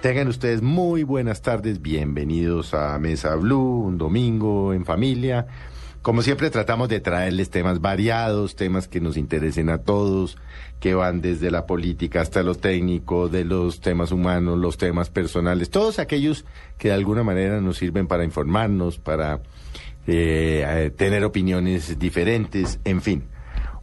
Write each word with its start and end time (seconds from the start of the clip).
Tengan 0.00 0.28
ustedes 0.28 0.62
muy 0.62 1.02
buenas 1.02 1.42
tardes. 1.42 1.82
Bienvenidos 1.82 2.72
a 2.72 2.98
Mesa 2.98 3.34
Blue, 3.34 3.84
un 3.84 3.98
domingo 3.98 4.72
en 4.72 4.86
familia. 4.86 5.46
Como 6.00 6.22
siempre 6.22 6.48
tratamos 6.48 6.88
de 6.88 7.00
traerles 7.00 7.50
temas 7.50 7.82
variados, 7.82 8.56
temas 8.56 8.88
que 8.88 9.02
nos 9.02 9.18
interesen 9.18 9.68
a 9.68 9.76
todos, 9.76 10.38
que 10.80 10.94
van 10.94 11.20
desde 11.20 11.50
la 11.50 11.66
política 11.66 12.22
hasta 12.22 12.42
lo 12.42 12.54
técnico, 12.54 13.28
de 13.28 13.44
los 13.44 13.82
temas 13.82 14.10
humanos, 14.10 14.58
los 14.58 14.78
temas 14.78 15.10
personales, 15.10 15.68
todos 15.68 15.98
aquellos 15.98 16.46
que 16.78 16.88
de 16.88 16.94
alguna 16.94 17.22
manera 17.22 17.60
nos 17.60 17.76
sirven 17.76 18.06
para 18.06 18.24
informarnos, 18.24 18.98
para 18.98 19.42
eh, 20.06 20.64
eh, 20.66 20.90
tener 20.96 21.24
opiniones 21.24 21.98
diferentes, 21.98 22.80
en 22.84 23.02
fin. 23.02 23.24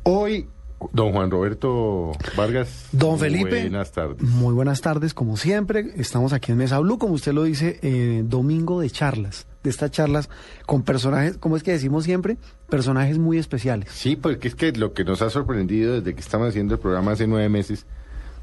Hoy, 0.01 0.47
don 0.91 1.11
Juan 1.11 1.31
Roberto 1.31 2.11
Vargas. 2.35 2.87
Don 2.91 3.19
Felipe. 3.19 3.61
Buenas 3.61 3.91
tardes. 3.91 4.21
Muy 4.21 4.53
buenas 4.53 4.81
tardes, 4.81 5.13
como 5.13 5.37
siempre. 5.37 5.93
Estamos 5.97 6.33
aquí 6.33 6.51
en 6.51 6.57
Mesa 6.59 6.79
Blue, 6.79 6.97
como 6.97 7.13
usted 7.13 7.33
lo 7.33 7.43
dice, 7.43 7.79
eh, 7.81 8.23
domingo 8.25 8.81
de 8.81 8.89
charlas. 8.89 9.47
De 9.63 9.69
estas 9.69 9.91
charlas 9.91 10.29
con 10.65 10.83
personajes, 10.83 11.37
como 11.37 11.57
es 11.57 11.63
que 11.63 11.71
decimos 11.71 12.05
siempre, 12.05 12.37
personajes 12.69 13.17
muy 13.17 13.37
especiales. 13.37 13.89
Sí, 13.91 14.15
porque 14.15 14.47
es 14.47 14.55
que 14.55 14.71
lo 14.71 14.93
que 14.93 15.03
nos 15.03 15.21
ha 15.21 15.29
sorprendido 15.29 15.95
desde 15.95 16.13
que 16.13 16.21
estamos 16.21 16.49
haciendo 16.49 16.75
el 16.75 16.79
programa 16.79 17.11
hace 17.11 17.27
nueve 17.27 17.49
meses, 17.49 17.85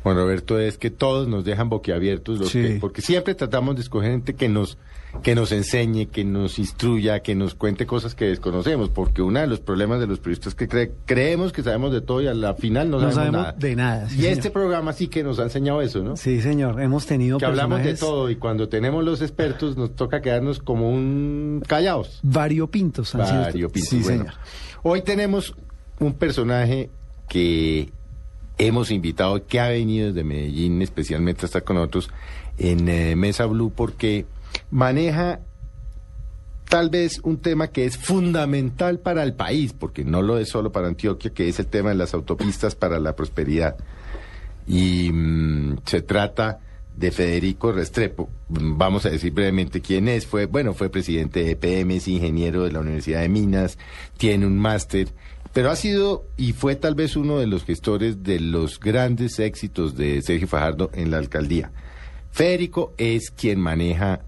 Juan 0.05 0.17
Roberto, 0.17 0.61
es 0.61 0.79
que 0.79 0.91
todos 0.91 1.27
nos 1.27 1.45
dejan 1.45 1.69
boquiabiertos, 1.71 2.39
los 2.39 2.51
Sí. 2.51 2.63
que- 2.63 2.79
porque 2.81 3.03
siempre 3.03 3.35
tratamos 3.35 3.75
de 3.75 3.81
escoger 3.83 4.13
gente 4.13 4.35
que 4.35 4.49
nos, 4.49 4.79
que 5.23 5.35
nos 5.35 5.51
enseñe, 5.53 6.07
que 6.07 6.25
nos 6.25 6.59
instruya, 6.59 7.21
que 7.21 7.35
nos 7.35 7.55
cuente 7.55 7.87
cosas 7.87 8.15
que 8.15 8.27
desconocemos, 8.27 8.91
porque 8.91 9.23
uno 9.23 9.41
de 9.41 9.47
los 9.47 9.61
problemas 9.61 10.01
de 10.01 10.07
los 10.07 10.19
periodistas 10.19 10.49
es 10.49 10.55
que 10.57 10.69
cre- 10.69 10.91
creemos 11.07 11.53
que 11.53 11.63
sabemos 11.63 11.91
de 11.93 12.01
todo 12.03 12.21
y 12.21 12.27
a 12.27 12.35
la 12.35 12.55
final 12.55 12.91
no, 12.91 12.99
No 13.01 13.11
sabemos, 13.13 13.15
sabemos 13.15 13.41
nada. 13.41 13.53
de 13.53 13.77
nada, 13.77 14.09
sí, 14.11 14.15
y 14.17 14.19
señor. 14.23 14.33
este 14.33 14.51
programa 14.51 14.93
sí 14.93 15.09
que 15.09 15.23
nos 15.25 15.39
ha 15.39 15.45
enseñado 15.45 15.81
eso, 15.83 16.03
¿no? 16.03 16.17
Sí, 16.17 16.41
señor. 16.43 16.81
Hemos 16.83 17.07
tenido 17.07 17.39
Que 17.39 17.47
hablamos 17.47 17.79
de 17.79 17.85
personajes 17.91 18.01
todo 18.01 18.29
y 18.31 18.37
cuando 18.37 18.69
tenemos 18.69 19.03
los 19.05 19.23
expertos 19.23 19.77
nos 19.77 19.95
toca 19.95 20.21
quedarnos 20.21 20.59
como 20.59 20.91
un 20.91 21.63
callados. 21.67 22.21
variopintos. 22.23 23.15
han 23.15 23.21
Variopintos. 23.23 23.89
Sí, 23.89 24.01
Bueno, 24.03 24.25
señor. 24.25 24.35
Hoy 24.83 25.01
tenemos 25.03 25.55
un 26.01 26.13
personaje 26.13 26.91
que 27.29 27.91
hemos 28.59 28.91
invitado, 28.91 29.47
que 29.47 29.61
ha 29.61 29.69
venido 29.69 30.09
desde 30.09 30.25
Medellín 30.25 30.83
especialmente 30.83 31.43
a 31.43 31.47
estar 31.47 31.65
con 31.65 31.77
nosotros 31.77 32.11
en 32.59 32.89
eh, 32.89 33.17
Mesa 33.17 33.47
Blue, 33.47 33.73
porque 33.75 34.27
maneja 34.71 35.41
tal 36.69 36.91
vez 36.91 37.21
un 37.23 37.39
tema 37.39 37.69
que 37.69 37.85
es 37.85 37.97
fundamental 37.97 38.99
para 38.99 39.23
el 39.23 39.35
país, 39.35 39.73
porque 39.73 40.05
no 40.05 40.23
lo 40.23 40.39
es 40.39 40.49
solo 40.49 40.73
para 40.73 40.89
Antioquia, 40.89 41.33
que 41.33 41.49
es 41.49 41.59
el 41.59 41.67
tema 41.67 41.91
de 41.91 41.97
las 41.97 42.15
autopistas 42.15 42.75
para 42.75 42.99
la 42.99 43.15
prosperidad. 43.17 43.77
Y 44.67 45.11
mm, 45.13 45.79
se 45.85 46.03
trata 46.03 46.61
de 46.97 47.11
Federico 47.11 47.73
Restrepo. 47.73 48.31
Vamos 48.49 49.05
a 49.05 49.11
decir 49.11 49.33
brevemente 49.33 49.81
quién 49.81 50.09
es. 50.09 50.27
Fue, 50.27 50.47
bueno, 50.47 50.75
fue 50.75 50.89
presidente 50.89 51.45
de 51.45 51.51
EPM, 51.53 51.93
es 51.93 52.09
ingeniero 52.09 52.65
de 52.65 52.73
la 52.73 52.81
Universidad 52.81 53.21
de 53.21 53.29
Minas, 53.29 53.79
tiene 54.17 54.47
un 54.47 54.59
máster, 54.59 55.09
pero 55.55 55.71
ha 55.71 55.77
sido 55.77 56.27
y 56.37 56.53
fue 56.53 56.75
tal 56.75 56.95
vez 56.95 57.17
uno 57.17 57.39
de 57.39 57.47
los 57.47 57.65
gestores 57.65 58.23
de 58.25 58.41
los 58.41 58.79
grandes 58.81 59.39
éxitos 59.39 59.97
de 59.97 60.21
Sergio 60.21 60.49
Fajardo 60.49 60.91
en 60.93 61.11
la 61.11 61.19
alcaldía. 61.19 61.71
Federico 62.33 62.93
es 62.99 63.31
quien 63.31 63.61
maneja 63.61 64.23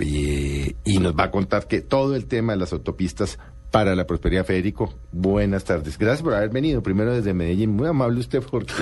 eh, 0.00 0.74
y 0.84 0.98
nos 0.98 1.14
va 1.14 1.24
a 1.24 1.30
contar 1.30 1.68
que 1.68 1.80
todo 1.80 2.16
el 2.16 2.26
tema 2.26 2.52
de 2.52 2.58
las 2.58 2.72
autopistas 2.72 3.38
para 3.70 3.94
la 3.94 4.06
prosperidad, 4.06 4.44
Federico. 4.44 4.92
Buenas 5.12 5.62
tardes. 5.64 5.96
Gracias 5.96 6.22
por 6.22 6.34
haber 6.34 6.50
venido 6.50 6.82
primero 6.82 7.14
desde 7.14 7.32
Medellín. 7.32 7.70
Muy 7.70 7.86
amable 7.86 8.18
usted 8.18 8.42
porque 8.42 8.72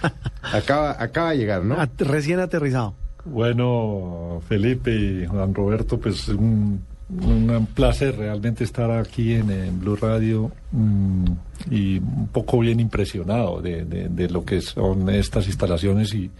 acaba, 0.42 0.96
acaba 0.98 1.32
de 1.32 1.38
llegar, 1.38 1.64
¿no? 1.64 1.76
Recién 1.98 2.40
aterrizado. 2.40 2.94
Bueno, 3.26 4.40
Felipe 4.48 4.90
y 4.94 5.26
Juan 5.26 5.52
Roberto, 5.52 5.98
pues 5.98 6.28
un, 6.28 6.80
un 7.08 7.66
placer 7.72 8.16
realmente 8.16 8.64
estar 8.64 8.90
aquí 8.90 9.34
en, 9.34 9.50
en 9.50 9.78
Blue 9.78 9.94
Radio 9.96 10.50
mm, 10.72 11.24
y 11.70 11.98
un 11.98 12.28
poco 12.32 12.58
bien 12.58 12.80
impresionado 12.80 13.60
de, 13.60 13.84
de- 13.84 14.08
de 14.08 14.28
lo 14.28 14.44
que 14.44 14.60
son 14.60 15.08
estas 15.10 15.46
instalaciones 15.46 16.12
y 16.14 16.30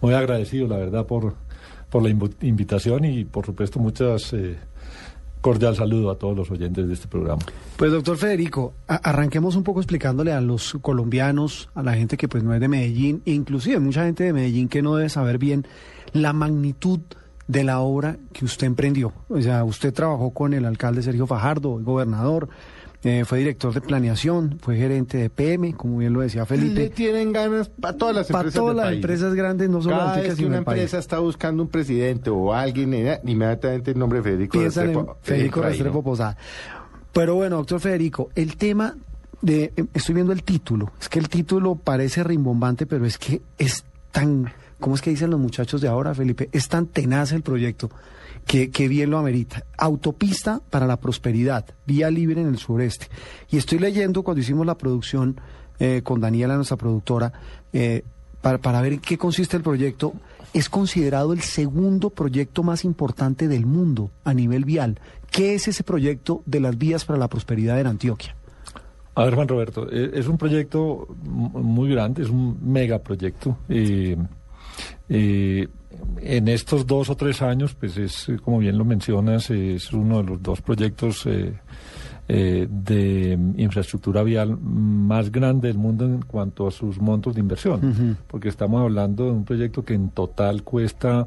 muy 0.00 0.14
agradecido, 0.14 0.68
la 0.68 0.76
verdad, 0.76 1.04
por, 1.06 1.34
por 1.90 2.02
la 2.02 2.10
invitación 2.42 3.04
y, 3.04 3.24
por 3.24 3.44
supuesto, 3.46 3.80
muchas 3.80 4.32
eh, 4.34 4.56
cordial 5.40 5.74
saludo 5.76 6.10
a 6.10 6.16
todos 6.18 6.36
los 6.36 6.50
oyentes 6.50 6.86
de 6.86 6.94
este 6.94 7.08
programa. 7.08 7.42
Pues 7.76 7.90
doctor 7.90 8.16
Federico, 8.16 8.74
arranquemos 8.86 9.56
un 9.56 9.64
poco 9.64 9.80
explicándole 9.80 10.32
a 10.32 10.40
los 10.40 10.74
colombianos, 10.80 11.70
a 11.74 11.82
la 11.82 11.94
gente 11.94 12.16
que 12.16 12.28
pues 12.28 12.42
no 12.44 12.54
es 12.54 12.60
de 12.60 12.68
Medellín, 12.68 13.20
e 13.26 13.32
inclusive 13.32 13.80
mucha 13.80 14.04
gente 14.04 14.24
de 14.24 14.32
Medellín 14.32 14.68
que 14.68 14.80
no 14.80 14.94
debe 14.94 15.08
saber 15.08 15.38
bien 15.38 15.66
la 16.12 16.32
magnitud 16.32 17.00
de 17.48 17.64
la 17.64 17.80
obra 17.80 18.16
que 18.32 18.44
usted 18.44 18.66
emprendió. 18.66 19.12
O 19.28 19.40
sea, 19.40 19.64
usted 19.64 19.92
trabajó 19.92 20.30
con 20.32 20.54
el 20.54 20.64
alcalde 20.64 21.02
Sergio 21.02 21.26
Fajardo, 21.26 21.78
el 21.78 21.84
gobernador, 21.84 22.48
eh, 23.02 23.24
fue 23.26 23.38
director 23.40 23.74
de 23.74 23.82
planeación, 23.82 24.58
fue 24.62 24.76
gerente 24.76 25.18
de 25.18 25.28
PM, 25.28 25.74
como 25.74 25.98
bien 25.98 26.14
lo 26.14 26.20
decía 26.20 26.40
Le 26.42 26.46
Felipe. 26.46 26.88
tienen 26.88 27.32
ganas 27.34 27.68
para 27.68 27.98
todas 27.98 28.14
las 28.16 28.28
Para 28.28 28.48
empresas 28.48 28.54
todas 28.60 28.68
del 28.70 28.76
las 28.78 28.86
país. 28.86 28.96
empresas 28.96 29.34
grandes, 29.34 29.68
no 29.68 29.82
solo 29.82 29.96
Cada 29.98 30.16
vez 30.16 30.24
que 30.30 30.36
sino 30.36 30.48
una 30.48 30.62
país. 30.62 30.78
empresa 30.78 30.98
está 30.98 31.18
buscando 31.18 31.62
un 31.62 31.68
presidente 31.68 32.30
o 32.30 32.54
alguien, 32.54 32.94
eh, 32.94 33.20
inmediatamente 33.24 33.90
el 33.90 33.98
nombre 33.98 34.20
de 34.20 34.22
Federico 34.22 34.58
piensan 34.58 34.84
en 34.84 34.94
Restrepo 34.94 35.18
Federico 35.20 35.60
Restrepo. 35.60 36.02
Posada. 36.02 36.36
Pero 37.12 37.34
bueno, 37.34 37.56
doctor 37.56 37.78
Federico, 37.80 38.30
el 38.34 38.56
tema 38.56 38.96
de, 39.42 39.72
eh, 39.76 39.84
estoy 39.92 40.14
viendo 40.14 40.32
el 40.32 40.42
título, 40.42 40.90
es 40.98 41.10
que 41.10 41.18
el 41.18 41.28
título 41.28 41.74
parece 41.74 42.24
rimbombante, 42.24 42.86
pero 42.86 43.04
es 43.04 43.18
que 43.18 43.42
es 43.58 43.84
tan, 44.12 44.50
¿cómo 44.84 44.96
es 44.96 45.00
que 45.00 45.08
dicen 45.08 45.30
los 45.30 45.40
muchachos 45.40 45.80
de 45.80 45.88
ahora, 45.88 46.14
Felipe? 46.14 46.50
Es 46.52 46.68
tan 46.68 46.84
tenaz 46.84 47.32
el 47.32 47.40
proyecto 47.40 47.88
que, 48.44 48.68
que 48.68 48.86
bien 48.86 49.08
lo 49.08 49.16
amerita. 49.16 49.64
Autopista 49.78 50.60
para 50.68 50.86
la 50.86 51.00
prosperidad, 51.00 51.64
vía 51.86 52.10
libre 52.10 52.42
en 52.42 52.48
el 52.48 52.58
sureste. 52.58 53.06
Y 53.48 53.56
estoy 53.56 53.78
leyendo 53.78 54.22
cuando 54.22 54.42
hicimos 54.42 54.66
la 54.66 54.76
producción 54.76 55.40
eh, 55.78 56.02
con 56.04 56.20
Daniela, 56.20 56.56
nuestra 56.56 56.76
productora, 56.76 57.32
eh, 57.72 58.04
para, 58.42 58.58
para 58.58 58.82
ver 58.82 58.92
en 58.92 59.00
qué 59.00 59.16
consiste 59.16 59.56
el 59.56 59.62
proyecto, 59.62 60.12
es 60.52 60.68
considerado 60.68 61.32
el 61.32 61.40
segundo 61.40 62.10
proyecto 62.10 62.62
más 62.62 62.84
importante 62.84 63.48
del 63.48 63.64
mundo 63.64 64.10
a 64.22 64.34
nivel 64.34 64.66
vial. 64.66 65.00
¿Qué 65.30 65.54
es 65.54 65.66
ese 65.66 65.82
proyecto 65.82 66.42
de 66.44 66.60
las 66.60 66.76
vías 66.76 67.06
para 67.06 67.18
la 67.18 67.28
prosperidad 67.28 67.80
en 67.80 67.86
Antioquia? 67.86 68.36
A 69.14 69.24
ver, 69.24 69.34
Juan 69.34 69.48
Roberto, 69.48 69.88
eh, 69.90 70.10
es 70.12 70.28
un 70.28 70.36
proyecto 70.36 71.08
muy 71.22 71.88
grande, 71.88 72.22
es 72.22 72.28
un 72.28 72.58
megaproyecto. 72.60 73.56
Eh, 73.70 74.18
eh, 75.08 75.68
en 76.20 76.48
estos 76.48 76.86
dos 76.86 77.10
o 77.10 77.16
tres 77.16 77.42
años, 77.42 77.74
pues 77.74 77.96
es, 77.96 78.28
eh, 78.28 78.38
como 78.42 78.58
bien 78.58 78.78
lo 78.78 78.84
mencionas, 78.84 79.50
es 79.50 79.92
uno 79.92 80.18
de 80.22 80.30
los 80.30 80.42
dos 80.42 80.60
proyectos 80.60 81.26
eh, 81.26 81.52
eh, 82.28 82.66
de 82.70 83.38
infraestructura 83.56 84.22
vial 84.22 84.58
más 84.58 85.30
grande 85.30 85.68
del 85.68 85.78
mundo 85.78 86.04
en 86.04 86.22
cuanto 86.22 86.66
a 86.66 86.70
sus 86.70 86.98
montos 86.98 87.34
de 87.34 87.40
inversión, 87.40 88.18
porque 88.26 88.48
estamos 88.48 88.80
hablando 88.80 89.26
de 89.26 89.30
un 89.32 89.44
proyecto 89.44 89.84
que 89.84 89.94
en 89.94 90.10
total 90.10 90.62
cuesta 90.62 91.26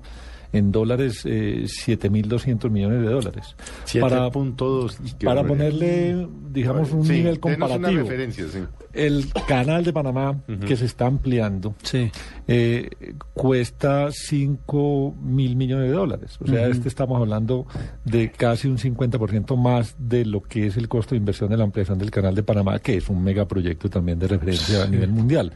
en 0.54 0.72
dólares 0.72 1.22
eh, 1.26 1.64
7.200 1.66 2.70
millones 2.70 3.02
de 3.02 3.08
dólares. 3.10 3.56
Para, 4.00 4.28
7.2. 4.30 4.96
qué 5.18 5.26
para 5.26 5.42
barbaridad. 5.42 5.48
ponerle, 5.72 6.28
digamos, 6.52 6.92
un 6.92 7.06
Sí, 7.06 7.14
nivel 7.14 7.40
una 7.44 7.58
comparativo. 7.58 8.02
referencia, 8.04 8.46
sí. 8.48 8.60
El 8.94 9.26
canal 9.48 9.84
de 9.84 9.94
Panamá 9.94 10.42
que 10.66 10.76
se 10.76 10.86
está 10.86 11.06
ampliando 11.06 11.76
Sí. 11.84 12.10
eh, 12.48 12.90
cuesta 13.34 14.10
5 14.12 15.16
mil 15.22 15.56
millones 15.56 15.90
de 15.90 15.96
dólares. 15.96 16.38
O 16.40 16.48
sea, 16.48 16.68
este 16.68 16.88
estamos 16.88 17.20
hablando 17.20 17.68
de 18.06 18.32
casi 18.32 18.68
un 18.68 18.78
50% 18.78 19.56
más 19.56 19.96
de 20.00 20.26
lo 20.26 20.42
que 20.42 20.68
es 20.68 20.78
el 20.78 20.88
costo 20.88 21.14
de 21.14 21.18
inversión 21.20 21.50
de 21.50 21.58
la 21.58 21.64
ampliación 21.66 22.00
del 22.00 22.10
canal 22.10 22.34
de 22.34 22.42
Panamá, 22.44 22.80
que 22.80 22.98
es 22.98 23.08
un 23.10 23.24
megaproyecto 23.24 23.90
también 23.90 24.18
de 24.18 24.28
referencia 24.30 24.84
a 24.84 24.88
nivel 24.88 25.10
mundial. 25.12 25.54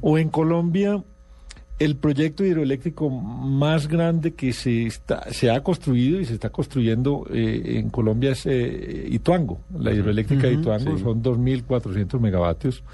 O 0.00 0.18
en 0.18 0.28
Colombia, 0.28 1.02
el 1.80 1.96
proyecto 1.96 2.44
hidroeléctrico 2.44 3.08
más 3.08 3.88
grande 3.88 4.34
que 4.34 4.52
se, 4.52 4.86
está, 4.86 5.32
se 5.32 5.50
ha 5.50 5.62
construido 5.62 6.20
y 6.20 6.26
se 6.26 6.34
está 6.34 6.50
construyendo 6.50 7.26
eh, 7.32 7.78
en 7.78 7.88
Colombia 7.88 8.32
es 8.32 8.44
eh, 8.44 9.08
Ituango. 9.10 9.62
La 9.76 9.90
hidroeléctrica 9.90 10.46
de 10.46 10.52
Ituango 10.52 10.98
son 10.98 11.22
2.400 11.22 12.20
megavatios. 12.20 12.84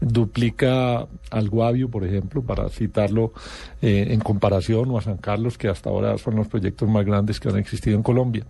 duplica 0.00 1.06
al 1.30 1.48
Guavio, 1.50 1.90
por 1.90 2.04
ejemplo, 2.04 2.42
para 2.42 2.70
citarlo 2.70 3.34
eh, 3.82 4.06
en 4.08 4.20
comparación, 4.20 4.90
o 4.90 4.96
a 4.96 5.02
San 5.02 5.18
Carlos, 5.18 5.58
que 5.58 5.68
hasta 5.68 5.90
ahora 5.90 6.16
son 6.16 6.36
los 6.36 6.48
proyectos 6.48 6.88
más 6.88 7.04
grandes 7.04 7.38
que 7.38 7.50
han 7.50 7.58
existido 7.58 7.96
en 7.96 8.02
Colombia. 8.02 8.46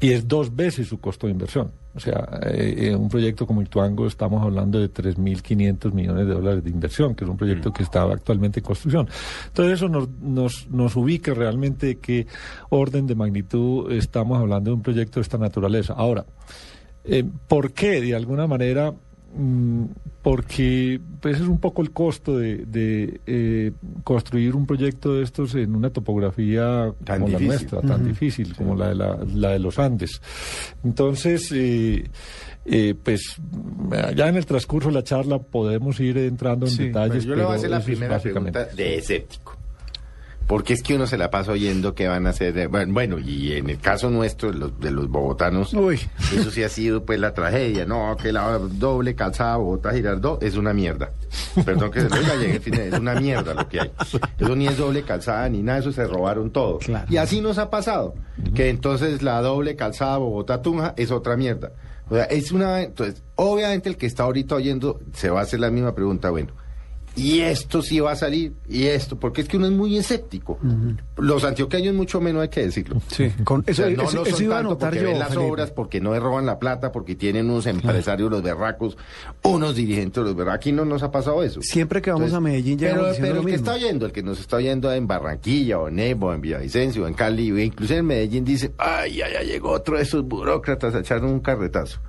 Y 0.00 0.12
es 0.12 0.26
dos 0.26 0.54
veces 0.54 0.88
su 0.88 1.00
costo 1.00 1.26
de 1.26 1.32
inversión. 1.32 1.72
O 1.94 2.00
sea, 2.00 2.40
eh, 2.42 2.88
en 2.88 2.96
un 2.96 3.08
proyecto 3.08 3.46
como 3.46 3.62
Ituango 3.62 4.06
estamos 4.06 4.42
hablando 4.42 4.80
de 4.80 4.92
3.500 4.92 5.92
millones 5.92 6.26
de 6.26 6.34
dólares 6.34 6.64
de 6.64 6.70
inversión, 6.70 7.14
que 7.14 7.24
es 7.24 7.30
un 7.30 7.36
proyecto 7.36 7.72
que 7.72 7.82
está 7.84 8.02
actualmente 8.02 8.60
en 8.60 8.64
construcción. 8.64 9.08
Entonces 9.46 9.74
eso 9.74 9.88
nos, 9.88 10.08
nos, 10.20 10.68
nos 10.68 10.96
ubica 10.96 11.34
realmente 11.34 11.98
qué 11.98 12.26
orden 12.70 13.06
de 13.06 13.14
magnitud 13.14 13.92
estamos 13.92 14.38
hablando 14.40 14.70
de 14.70 14.74
un 14.74 14.82
proyecto 14.82 15.20
de 15.20 15.22
esta 15.22 15.38
naturaleza. 15.38 15.94
Ahora, 15.94 16.24
eh, 17.04 17.24
¿por 17.46 17.72
qué 17.72 18.00
de 18.00 18.14
alguna 18.14 18.46
manera 18.46 18.92
Mm, 18.92 19.13
porque 20.22 21.00
pues 21.20 21.36
es 21.40 21.46
un 21.48 21.58
poco 21.58 21.82
el 21.82 21.90
costo 21.90 22.38
de, 22.38 22.64
de 22.66 23.20
eh, 23.26 23.72
construir 24.04 24.54
un 24.54 24.66
proyecto 24.66 25.14
de 25.14 25.22
estos 25.22 25.54
en 25.54 25.74
una 25.74 25.90
topografía 25.90 26.92
Tan 27.04 27.20
como 27.22 27.38
difícil. 27.38 27.48
la 27.48 27.54
nuestra, 27.54 27.80
tan 27.82 28.04
difícil 28.06 28.56
como 28.56 28.74
la 28.74 28.88
de, 28.88 28.94
la, 28.94 29.18
la 29.34 29.50
de 29.50 29.58
los 29.58 29.78
Andes. 29.78 30.20
Entonces, 30.82 31.50
eh, 31.52 32.04
eh, 32.64 32.94
pues 33.02 33.36
ya 34.16 34.28
en 34.28 34.36
el 34.36 34.46
transcurso 34.46 34.88
de 34.88 34.94
la 34.94 35.02
charla 35.04 35.38
podemos 35.38 36.00
ir 36.00 36.16
entrando 36.18 36.66
en 36.66 36.72
Sí, 36.72 36.84
detalles. 36.86 37.24
Yo 37.24 37.34
le 37.34 37.44
voy 37.44 37.52
a 37.52 37.56
hacer 37.56 37.70
la 37.70 37.80
primera 37.80 38.18
pregunta 38.18 38.64
de 38.66 38.96
escéptico. 38.96 39.58
Porque 40.46 40.74
es 40.74 40.82
que 40.82 40.94
uno 40.94 41.06
se 41.06 41.16
la 41.16 41.30
pasa 41.30 41.52
oyendo 41.52 41.94
que 41.94 42.06
van 42.08 42.26
a 42.26 42.30
hacer. 42.30 42.68
Bueno, 42.68 43.18
y 43.18 43.52
en 43.52 43.70
el 43.70 43.78
caso 43.78 44.10
nuestro, 44.10 44.52
de 44.52 44.58
los, 44.58 44.80
de 44.80 44.90
los 44.90 45.08
bogotanos, 45.08 45.72
Uy. 45.74 46.00
eso 46.34 46.50
sí 46.50 46.62
ha 46.62 46.68
sido 46.68 47.04
pues 47.04 47.18
la 47.18 47.32
tragedia. 47.32 47.86
No, 47.86 48.16
que 48.20 48.32
la 48.32 48.58
doble 48.58 49.14
calzada 49.14 49.56
Bogotá 49.56 49.92
Girardot 49.92 50.42
es 50.42 50.56
una 50.56 50.72
mierda. 50.72 51.10
Perdón 51.64 51.90
que 51.90 52.02
se 52.02 52.08
lo 52.08 52.16
diga, 52.16 52.36
llegué 52.36 52.88
es 52.88 52.98
una 52.98 53.14
mierda 53.14 53.54
lo 53.54 53.68
que 53.68 53.80
hay. 53.80 53.90
Eso 54.38 54.56
ni 54.56 54.66
es 54.66 54.76
doble 54.76 55.02
calzada 55.02 55.48
ni 55.48 55.62
nada, 55.62 55.78
eso 55.78 55.92
se 55.92 56.06
robaron 56.06 56.50
todo. 56.50 56.78
Claro. 56.78 57.06
Y 57.08 57.16
así 57.16 57.40
nos 57.40 57.58
ha 57.58 57.70
pasado. 57.70 58.14
Que 58.54 58.68
entonces 58.68 59.22
la 59.22 59.40
doble 59.40 59.76
calzada 59.76 60.18
Bogotá 60.18 60.60
Tunja 60.62 60.94
es 60.96 61.10
otra 61.10 61.36
mierda. 61.36 61.72
O 62.10 62.16
sea, 62.16 62.24
es 62.24 62.52
una. 62.52 62.82
Entonces, 62.82 63.22
obviamente 63.36 63.88
el 63.88 63.96
que 63.96 64.06
está 64.06 64.24
ahorita 64.24 64.56
oyendo 64.56 65.00
se 65.14 65.30
va 65.30 65.40
a 65.40 65.42
hacer 65.44 65.60
la 65.60 65.70
misma 65.70 65.94
pregunta. 65.94 66.30
Bueno, 66.30 66.52
y 67.16 67.40
esto 67.40 67.80
sí 67.82 68.00
va 68.00 68.12
a 68.12 68.16
salir, 68.16 68.52
y 68.68 68.84
esto, 68.84 69.18
porque 69.18 69.40
es 69.42 69.48
que 69.48 69.56
uno 69.56 69.66
es 69.66 69.72
muy 69.72 69.96
escéptico. 69.96 70.58
Los 71.16 71.44
antioqueños 71.44 71.94
mucho 71.94 72.20
menos 72.20 72.42
hay 72.42 72.48
que 72.48 72.62
decirlo. 72.62 73.00
Sí, 73.08 73.30
con 73.44 73.60
O 73.60 73.64
eso, 73.66 73.82
sea, 73.84 73.90
no 73.96 74.02
eso- 74.02 74.24
son 74.24 74.42
iba 74.42 74.54
a 74.56 74.58
tanto 74.58 74.70
anotar 74.70 74.90
porque 74.90 75.02
yo. 75.02 75.08
ven 75.10 75.18
las 75.18 75.28
Felipe. 75.28 75.50
obras, 75.50 75.70
porque 75.70 76.00
no 76.00 76.18
roban 76.18 76.46
la 76.46 76.58
plata, 76.58 76.90
porque 76.92 77.14
tienen 77.14 77.48
unos 77.50 77.66
empresarios 77.66 78.30
los 78.30 78.42
berracos, 78.42 78.96
unos 79.42 79.76
dirigentes 79.76 80.22
los 80.24 80.34
berracos. 80.34 80.56
Aquí 80.56 80.72
no 80.72 80.84
nos 80.84 81.02
ha 81.02 81.10
pasado 81.10 81.42
eso. 81.42 81.60
Siempre 81.62 82.02
que 82.02 82.10
vamos 82.10 82.32
a 82.32 82.40
Medellín 82.40 82.78
llegamos 82.78 83.16
pero, 83.16 83.20
pero 83.20 83.34
lo 83.36 83.40
el 83.42 83.46
que 83.46 83.54
está 83.54 83.74
oyendo, 83.74 84.06
el 84.06 84.12
que 84.12 84.22
nos 84.22 84.40
está 84.40 84.56
oyendo 84.56 84.92
en 84.92 85.06
Barranquilla, 85.06 85.78
o 85.78 85.88
en 85.88 85.96
Nebo, 85.96 86.32
en 86.34 86.40
Villavicencio, 86.40 87.04
o 87.04 87.06
en 87.06 87.14
Cali, 87.14 87.50
o 87.52 87.58
incluso 87.58 87.94
en 87.94 88.06
Medellín, 88.06 88.44
dice, 88.44 88.72
ay, 88.78 89.16
ya, 89.16 89.30
ya 89.32 89.42
llegó 89.42 89.70
otro 89.70 89.96
de 89.96 90.02
esos 90.02 90.24
burócratas 90.24 90.94
a 90.94 91.00
echar 91.00 91.24
un 91.24 91.40
carretazo. 91.40 92.00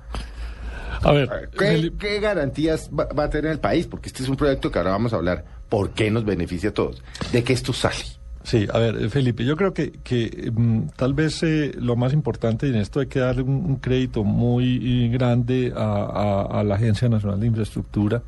A 1.02 1.12
ver, 1.12 1.50
¿Qué, 1.58 1.92
qué 1.98 2.20
garantías 2.20 2.90
va, 2.90 3.06
va 3.06 3.24
a 3.24 3.30
tener 3.30 3.50
el 3.52 3.58
país? 3.60 3.86
Porque 3.86 4.08
este 4.08 4.22
es 4.22 4.28
un 4.28 4.36
proyecto 4.36 4.70
que 4.70 4.78
ahora 4.78 4.90
vamos 4.92 5.12
a 5.12 5.16
hablar. 5.16 5.44
¿Por 5.68 5.90
qué 5.90 6.10
nos 6.10 6.24
beneficia 6.24 6.70
a 6.70 6.74
todos? 6.74 7.02
¿De 7.32 7.42
qué 7.44 7.52
esto 7.52 7.72
sale? 7.72 7.96
Sí, 8.44 8.66
a 8.72 8.78
ver, 8.78 8.96
eh, 9.02 9.08
Felipe, 9.10 9.44
yo 9.44 9.56
creo 9.56 9.74
que, 9.74 9.90
que 10.04 10.52
mm, 10.54 10.90
tal 10.96 11.14
vez 11.14 11.42
eh, 11.42 11.72
lo 11.80 11.96
más 11.96 12.12
importante 12.12 12.68
en 12.68 12.76
esto 12.76 13.00
hay 13.00 13.06
que 13.08 13.18
darle 13.18 13.42
un, 13.42 13.50
un 13.66 13.76
crédito 13.76 14.22
muy 14.22 15.06
eh, 15.06 15.08
grande 15.08 15.72
a, 15.74 15.80
a- 15.82 16.60
a 16.60 16.62
la 16.62 16.76
Agencia 16.76 17.08
Nacional 17.08 17.40
de 17.40 17.46
Infraestructura, 17.48 18.22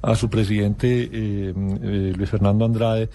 a 0.00 0.14
su 0.14 0.30
presidente 0.30 1.02
eh, 1.12 1.52
eh, 1.54 2.12
Luis 2.16 2.30
Fernando 2.30 2.64
Andrade 2.64 3.10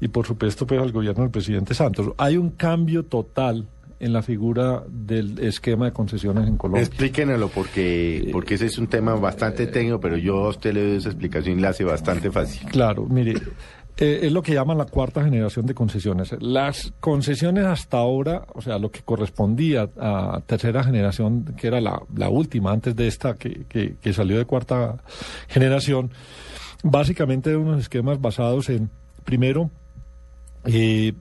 y 0.00 0.08
por 0.08 0.26
supuesto 0.26 0.66
pues 0.66 0.80
al 0.82 0.92
gobierno 0.92 1.22
del 1.22 1.30
presidente 1.30 1.72
Santos. 1.72 2.12
Hay 2.18 2.36
un 2.36 2.50
cambio 2.50 3.04
total 3.04 3.66
en 4.04 4.12
la 4.12 4.22
figura 4.22 4.82
del 4.88 5.38
esquema 5.38 5.86
de 5.86 5.92
concesiones 5.92 6.46
en 6.46 6.56
Colombia. 6.56 6.82
Explíquenlo 6.84 7.48
porque, 7.48 8.28
porque 8.32 8.54
ese 8.54 8.66
es 8.66 8.78
un 8.78 8.86
tema 8.86 9.14
bastante 9.14 9.66
técnico, 9.66 9.98
pero 10.00 10.16
yo 10.16 10.44
a 10.46 10.48
usted 10.50 10.74
le 10.74 10.86
doy 10.86 10.96
esa 10.98 11.08
explicación 11.08 11.58
y 11.58 11.62
la 11.62 11.70
hace 11.70 11.84
bastante 11.84 12.30
fácil. 12.30 12.68
Claro, 12.68 13.06
mire, 13.08 13.34
eh, 13.96 14.20
es 14.22 14.32
lo 14.32 14.42
que 14.42 14.52
llaman 14.54 14.76
la 14.76 14.86
cuarta 14.86 15.22
generación 15.24 15.66
de 15.66 15.74
concesiones. 15.74 16.34
Las 16.40 16.92
concesiones 17.00 17.64
hasta 17.64 17.98
ahora, 17.98 18.44
o 18.54 18.60
sea, 18.60 18.78
lo 18.78 18.90
que 18.90 19.00
correspondía 19.02 19.88
a 19.98 20.40
tercera 20.46 20.82
generación, 20.84 21.44
que 21.56 21.68
era 21.68 21.80
la, 21.80 22.02
la 22.16 22.28
última 22.28 22.72
antes 22.72 22.94
de 22.96 23.06
esta 23.06 23.34
que, 23.34 23.64
que- 23.68 23.96
que 24.00 24.12
salió 24.12 24.36
de 24.36 24.44
cuarta 24.44 25.02
generación, 25.48 26.10
básicamente 26.82 27.50
eran 27.50 27.62
unos 27.62 27.80
esquemas 27.80 28.20
basados 28.20 28.68
en, 28.68 28.90
primero, 29.24 29.70
eh, 30.66 31.12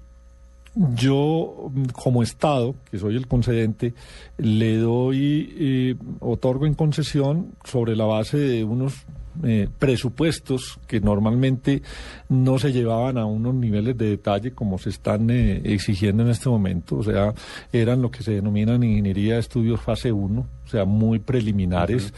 yo, 0.76 1.72
como 1.94 2.24
Estado, 2.24 2.76
que 2.90 2.98
soy 2.98 3.16
el 3.16 3.28
concedente, 3.28 3.94
le 4.38 4.78
doy, 4.78 5.54
eh, 5.58 5.96
otorgo 6.20 6.66
en 6.66 6.74
concesión 6.74 7.54
sobre 7.64 7.96
la 7.96 8.06
base 8.06 8.38
de 8.38 8.64
unos 8.64 9.06
eh, 9.44 9.68
presupuestos 9.80 10.80
que 10.86 11.00
normalmente 11.00 11.82
no 12.30 12.60
se 12.60 12.72
llevaban 12.72 13.18
a 13.18 13.26
unos 13.26 13.56
niveles 13.56 13.98
de 13.98 14.12
detalle 14.12 14.52
como 14.52 14.78
se 14.78 14.90
están 14.90 15.30
eh, 15.32 15.60
exigiendo 15.66 16.22
en 16.22 16.30
este 16.30 16.50
momento. 16.50 16.98
O 16.98 17.04
sea, 17.04 17.34
eran 17.72 18.02
lo 18.02 18.12
que 18.12 18.22
se 18.22 18.34
denominan 18.34 18.84
ingeniería 18.84 19.36
de 19.36 19.40
estudios 19.40 19.82
fase 19.82 20.12
1, 20.12 20.48
o 20.66 20.70
sea, 20.70 20.86
muy 20.86 21.20
preliminares, 21.20 22.14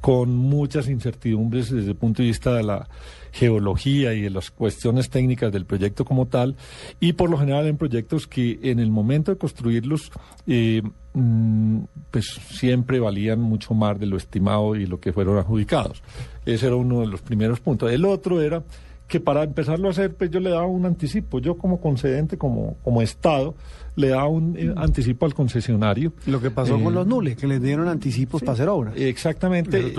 con 0.00 0.34
muchas 0.34 0.88
incertidumbres 0.88 1.70
desde 1.70 1.90
el 1.90 1.96
punto 1.96 2.22
de 2.22 2.28
vista 2.28 2.54
de 2.54 2.62
la 2.62 2.88
geología 3.32 4.14
y 4.14 4.22
de 4.22 4.30
las 4.30 4.50
cuestiones 4.50 5.10
técnicas 5.10 5.52
del 5.52 5.66
proyecto 5.66 6.04
como 6.04 6.26
tal, 6.26 6.56
y 6.98 7.12
por 7.12 7.30
lo 7.30 7.38
general 7.38 7.66
en 7.66 7.76
proyectos 7.76 8.26
que 8.26 8.58
en 8.62 8.78
el 8.80 8.90
momento 8.90 9.30
de 9.30 9.38
construirlos, 9.38 10.10
eh, 10.46 10.82
mm, 11.14 11.80
pues 12.10 12.40
siempre 12.50 12.98
valían 12.98 13.40
mucho 13.40 13.74
más 13.74 13.98
de 14.00 14.06
lo 14.06 14.16
estimado 14.16 14.74
y 14.74 14.86
lo 14.86 15.00
que 15.00 15.12
fueron 15.12 15.38
adjudicados. 15.38 16.02
Ese 16.44 16.66
era 16.66 16.76
uno 16.76 17.00
de 17.00 17.06
los 17.06 17.20
primeros 17.20 17.60
puntos. 17.60 17.92
El 17.92 18.04
otro 18.04 18.40
era 18.40 18.62
que 19.10 19.18
para 19.18 19.42
empezarlo 19.42 19.88
a 19.88 19.90
hacer, 19.90 20.14
pues 20.14 20.30
yo 20.30 20.38
le 20.38 20.50
daba 20.50 20.66
un 20.66 20.86
anticipo. 20.86 21.40
Yo 21.40 21.58
como 21.58 21.80
concedente, 21.80 22.38
como, 22.38 22.76
como 22.84 23.02
Estado, 23.02 23.56
le 23.96 24.10
daba 24.10 24.28
un 24.28 24.56
eh, 24.56 24.72
anticipo 24.76 25.26
al 25.26 25.34
concesionario. 25.34 26.12
Lo 26.26 26.40
que 26.40 26.52
pasó 26.52 26.76
Eh, 26.76 26.82
con 26.84 26.94
los 26.94 27.06
nules, 27.08 27.36
que 27.36 27.48
les 27.48 27.60
dieron 27.60 27.88
anticipos 27.88 28.40
para 28.40 28.52
hacer 28.52 28.68
obras. 28.68 28.94
Exactamente. 28.96 29.92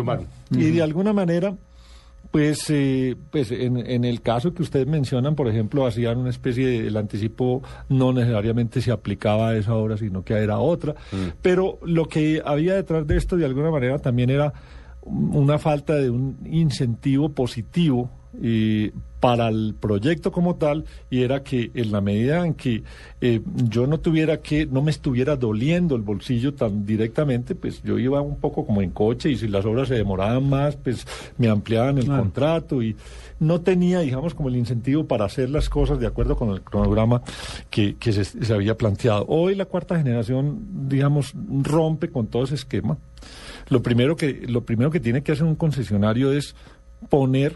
Y 0.51 0.71
de 0.71 0.81
alguna 0.81 1.11
manera, 1.11 1.53
pues, 2.31 2.69
eh, 2.69 3.17
pues 3.31 3.51
en, 3.51 3.77
en 3.77 4.05
el 4.05 4.21
caso 4.21 4.53
que 4.53 4.63
ustedes 4.63 4.87
mencionan, 4.87 5.35
por 5.35 5.49
ejemplo, 5.49 5.85
hacían 5.85 6.17
una 6.17 6.29
especie 6.29 6.65
de, 6.65 6.87
el 6.87 6.95
anticipo 6.95 7.61
no 7.89 8.13
necesariamente 8.13 8.79
se 8.79 8.93
aplicaba 8.93 9.49
a 9.49 9.57
esa 9.57 9.75
obra, 9.75 9.97
sino 9.97 10.23
que 10.23 10.35
era 10.35 10.57
otra. 10.59 10.95
Pero 11.41 11.79
lo 11.83 12.05
que 12.05 12.41
había 12.45 12.75
detrás 12.75 13.05
de 13.05 13.17
esto, 13.17 13.35
de 13.35 13.43
alguna 13.43 13.71
manera, 13.71 13.99
también 13.99 14.29
era 14.29 14.53
una 15.01 15.59
falta 15.59 15.95
de 15.95 16.09
un 16.09 16.37
incentivo 16.49 17.27
positivo 17.27 18.09
eh, 18.41 18.91
para 19.19 19.49
el 19.49 19.75
proyecto 19.79 20.31
como 20.31 20.55
tal 20.55 20.85
y 21.09 21.21
era 21.21 21.43
que 21.43 21.69
en 21.75 21.91
la 21.91 22.01
medida 22.01 22.45
en 22.45 22.53
que 22.55 22.83
eh, 23.21 23.41
yo 23.69 23.85
no 23.85 23.99
tuviera 23.99 24.37
que 24.41 24.65
no 24.65 24.81
me 24.81 24.89
estuviera 24.89 25.35
doliendo 25.35 25.95
el 25.95 26.01
bolsillo 26.01 26.53
tan 26.53 26.85
directamente 26.85 27.53
pues 27.53 27.83
yo 27.83 27.99
iba 27.99 28.19
un 28.21 28.37
poco 28.39 28.65
como 28.65 28.81
en 28.81 28.89
coche 28.91 29.29
y 29.29 29.35
si 29.37 29.47
las 29.47 29.63
obras 29.65 29.89
se 29.89 29.95
demoraban 29.95 30.49
más 30.49 30.75
pues 30.75 31.05
me 31.37 31.49
ampliaban 31.49 31.97
el 31.99 32.05
Claro. 32.05 32.21
contrato 32.23 32.81
y 32.81 32.95
no 33.39 33.61
tenía 33.61 33.99
digamos 33.99 34.33
como 34.33 34.49
el 34.49 34.55
incentivo 34.55 35.05
para 35.05 35.25
hacer 35.25 35.49
las 35.49 35.69
cosas 35.69 35.99
de 35.99 36.07
acuerdo 36.07 36.35
con 36.35 36.49
el 36.49 36.61
cronograma 36.61 37.21
que, 37.69 37.95
que 37.97 38.13
se, 38.13 38.23
se 38.25 38.53
había 38.53 38.75
planteado 38.75 39.25
hoy 39.27 39.53
la 39.55 39.65
cuarta 39.65 39.97
generación 39.97 40.87
digamos 40.89 41.33
rompe 41.61 42.09
con 42.09 42.25
todo 42.27 42.43
ese 42.45 42.55
esquema 42.55 42.97
lo 43.69 43.83
primero 43.83 44.15
que 44.15 44.33
lo 44.47 44.61
primero 44.63 44.89
que 44.89 44.99
tiene 44.99 45.21
que 45.21 45.31
hacer 45.33 45.45
un 45.45 45.55
concesionario 45.55 46.31
es 46.31 46.55
poner 47.09 47.55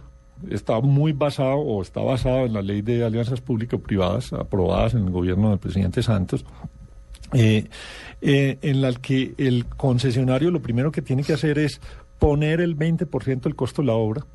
está 0.50 0.80
muy 0.82 1.14
basado 1.14 1.58
o 1.58 1.82
está 1.82 2.02
basado 2.02 2.46
en 2.46 2.54
la 2.54 2.62
ley 2.62 2.82
de 2.82 3.04
alianzas 3.04 3.42
público-privadas 3.42 4.34
aprobadas 4.34 4.94
en 4.94 5.06
el 5.06 5.10
gobierno 5.12 5.50
del 5.50 5.60
presidente 5.60 6.04
Santos 6.04 6.46
eh, 7.34 7.66
eh, 8.22 8.58
en 8.62 8.82
la 8.82 8.94
que 8.94 9.34
el 9.38 9.66
concesionario 9.66 10.52
lo 10.52 10.62
primero 10.62 10.92
que 10.92 11.02
tiene 11.02 11.24
que 11.24 11.34
hacer 11.34 11.58
es 11.60 11.82
poner 12.20 12.62
el 12.62 12.78
20% 12.78 13.42
del 13.42 13.56
costo 13.56 13.82
de 13.82 13.88
la 13.88 13.94
obra 13.94 14.26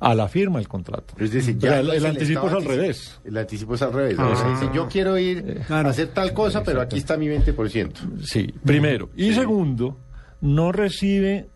a 0.00 0.14
la 0.14 0.28
firma 0.28 0.58
del 0.58 0.66
contrato. 0.68 1.14
Es 1.18 1.30
decir, 1.30 1.58
ya 1.58 1.80
el, 1.80 1.86
no 1.88 1.92
el 1.92 1.98
el 1.98 2.06
anticipo 2.06 2.46
es 2.48 2.52
al 2.54 2.64
revés. 2.64 3.20
El 3.22 3.36
anticipo 3.36 3.74
es 3.74 3.82
al 3.82 3.92
revés. 3.92 4.16
Ah. 4.18 4.28
O 4.28 4.36
sea, 4.36 4.48
dice, 4.48 4.70
yo 4.74 4.88
quiero 4.88 5.18
ir 5.18 5.60
Claro. 5.66 5.88
a 5.88 5.90
hacer 5.90 6.08
tal 6.08 6.32
cosa, 6.32 6.62
pero 6.64 6.80
aquí 6.80 6.96
está 6.96 7.18
mi 7.18 7.26
20%. 7.28 8.22
Sí, 8.22 8.52
primero. 8.64 9.10
Y 9.14 9.34
segundo, 9.34 9.98
no 10.40 10.72
recibe 10.72 11.50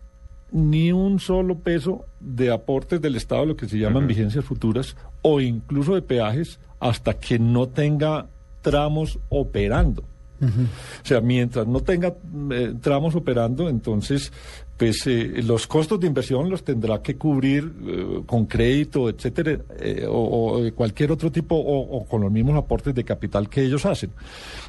ni 0.55 0.93
un 0.93 1.19
solo 1.19 1.59
peso 1.59 2.05
de 2.21 2.49
aportes 2.49 3.01
del 3.01 3.17
Estado, 3.17 3.45
lo 3.45 3.57
que 3.57 3.67
se 3.67 3.77
llaman 3.77 4.07
vigencias 4.07 4.45
futuras, 4.45 4.95
o 5.21 5.41
incluso 5.41 5.95
de 5.95 6.01
peajes, 6.01 6.61
hasta 6.79 7.15
que 7.15 7.37
no 7.37 7.67
tenga 7.67 8.27
tramos 8.61 9.19
operando. 9.27 10.05
O 10.41 11.05
sea, 11.05 11.19
mientras 11.19 11.67
no 11.67 11.81
tenga 11.81 12.15
eh, 12.51 12.73
tramos 12.79 13.15
operando, 13.15 13.67
entonces, 13.67 14.31
pues 14.77 15.05
eh, 15.07 15.41
los 15.43 15.67
costos 15.67 15.99
de 15.99 16.07
inversión 16.07 16.49
los 16.49 16.63
tendrá 16.63 17.01
que 17.01 17.17
cubrir 17.17 17.73
eh, 17.85 18.21
con 18.25 18.45
crédito, 18.45 19.09
etcétera, 19.09 19.59
eh, 19.77 20.05
o, 20.07 20.57
o 20.57 20.73
cualquier 20.73 21.11
otro 21.11 21.29
tipo, 21.33 21.55
o, 21.55 21.97
o 21.97 22.05
con 22.05 22.21
los 22.21 22.31
mismos 22.31 22.55
aportes 22.55 22.95
de 22.95 23.03
capital 23.03 23.49
que 23.49 23.61
ellos 23.61 23.85
hacen. 23.85 24.11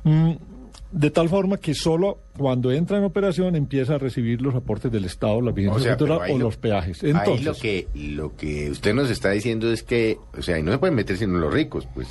Mm, 0.03 0.33
de 0.99 1.11
tal 1.11 1.29
forma 1.29 1.59
que 1.59 1.75
solo 1.75 2.21
cuando 2.39 2.73
entra 2.73 2.97
en 2.97 3.05
operación 3.05 3.55
empieza 3.55 3.97
a 3.97 3.99
recibir 3.99 4.41
los 4.41 4.55
aportes 4.55 4.91
del 4.91 5.05
Estado, 5.05 5.43
la 5.43 5.53
vigencia 5.53 5.95
O 5.95 5.97
sea, 5.99 6.07
o 6.17 6.29
lo- 6.29 6.39
los 6.39 6.57
peajes. 6.57 7.05
ahí 7.05 7.11
Entonces, 7.11 7.45
lo 7.45 7.55
que, 7.55 7.87
lo 7.95 8.35
que 8.35 8.71
usted 8.71 8.95
nos 8.95 9.11
está 9.11 9.31
diciendo 9.31 9.71
es 9.71 9.83
que, 9.83 10.17
o 10.39 10.41
sea, 10.41 10.57
ahí 10.57 10.63
no 10.63 10.73
se 10.73 10.79
pueden 10.79 10.95
meter 10.95 11.19
sino 11.19 11.37
los 11.39 11.53
ricos, 11.53 11.87
pues. 11.95 12.09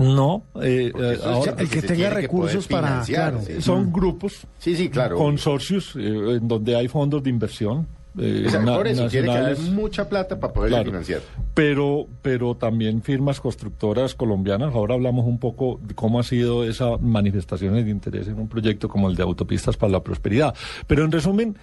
no, 0.00 0.42
eh, 0.60 0.90
eh, 0.98 1.18
ahora, 1.24 1.54
el 1.58 1.68
que 1.68 1.82
tenga 1.82 2.10
recursos 2.10 2.66
para- 2.66 3.02
claro. 3.06 3.40
sí. 3.46 3.62
son 3.62 3.92
grupos, 3.92 4.44
Sí, 4.58 4.74
sí, 4.74 4.88
claro. 4.88 5.16
consorcios, 5.16 5.94
eh, 5.96 6.36
en 6.38 6.48
donde 6.48 6.74
hay 6.74 6.88
fondos 6.88 7.22
de 7.22 7.30
inversión. 7.30 7.86
Eh, 8.18 8.44
O 8.46 8.50
sea, 8.50 8.60
na- 8.62 8.76
por 8.76 8.86
eso 8.86 9.08
tiene 9.08 9.26
que 9.26 9.32
haber 9.32 9.48
nacionales. 9.50 9.74
mucha 9.74 10.08
plata 10.08 10.38
para 10.38 10.52
poder 10.52 10.70
Claro. 10.70 10.84
financiar. 10.86 11.20
Pero, 11.54 12.06
pero 12.22 12.54
también 12.56 13.02
firmas 13.02 13.40
constructoras 13.40 14.14
colombianas. 14.14 14.74
Ahora 14.74 14.94
hablamos 14.94 15.26
un 15.26 15.38
poco 15.38 15.80
de 15.82 15.94
cómo 15.94 16.18
ha 16.20 16.22
sido 16.22 16.64
esa 16.64 16.96
manifestaciones 16.98 17.84
de 17.84 17.90
interés 17.90 18.28
en 18.28 18.38
un 18.38 18.48
proyecto 18.48 18.88
como 18.88 19.08
el 19.10 19.16
de 19.16 19.22
Autopistas 19.24 19.76
para 19.76 19.92
la 19.92 20.02
Prosperidad. 20.02 20.54
Pero 20.86 21.04
en 21.04 21.12
resumen, 21.12 21.56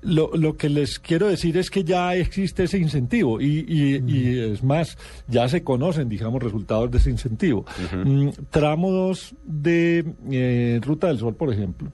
lo, 0.00 0.30
lo 0.34 0.56
que 0.56 0.68
les 0.68 0.98
quiero 0.98 1.28
decir 1.28 1.56
es 1.56 1.70
que 1.70 1.84
ya 1.84 2.16
existe 2.16 2.64
ese 2.64 2.78
incentivo 2.78 3.40
y, 3.40 3.64
y- 3.68 4.02
y 4.04 4.38
es 4.40 4.64
más, 4.64 4.98
ya 5.28 5.48
se 5.48 5.62
conocen, 5.62 6.08
digamos, 6.08 6.42
resultados 6.42 6.90
de 6.90 6.98
ese 6.98 7.10
incentivo. 7.10 7.64
Mm, 8.04 8.30
tramo 8.50 8.90
2 8.90 9.34
de 9.44 10.04
eh, 10.32 10.80
Ruta 10.82 11.06
del 11.06 11.18
Sol, 11.18 11.36
por 11.36 11.52
ejemplo, 11.52 11.92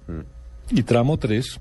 y 0.70 0.82
tramo 0.84 1.18
3. 1.18 1.60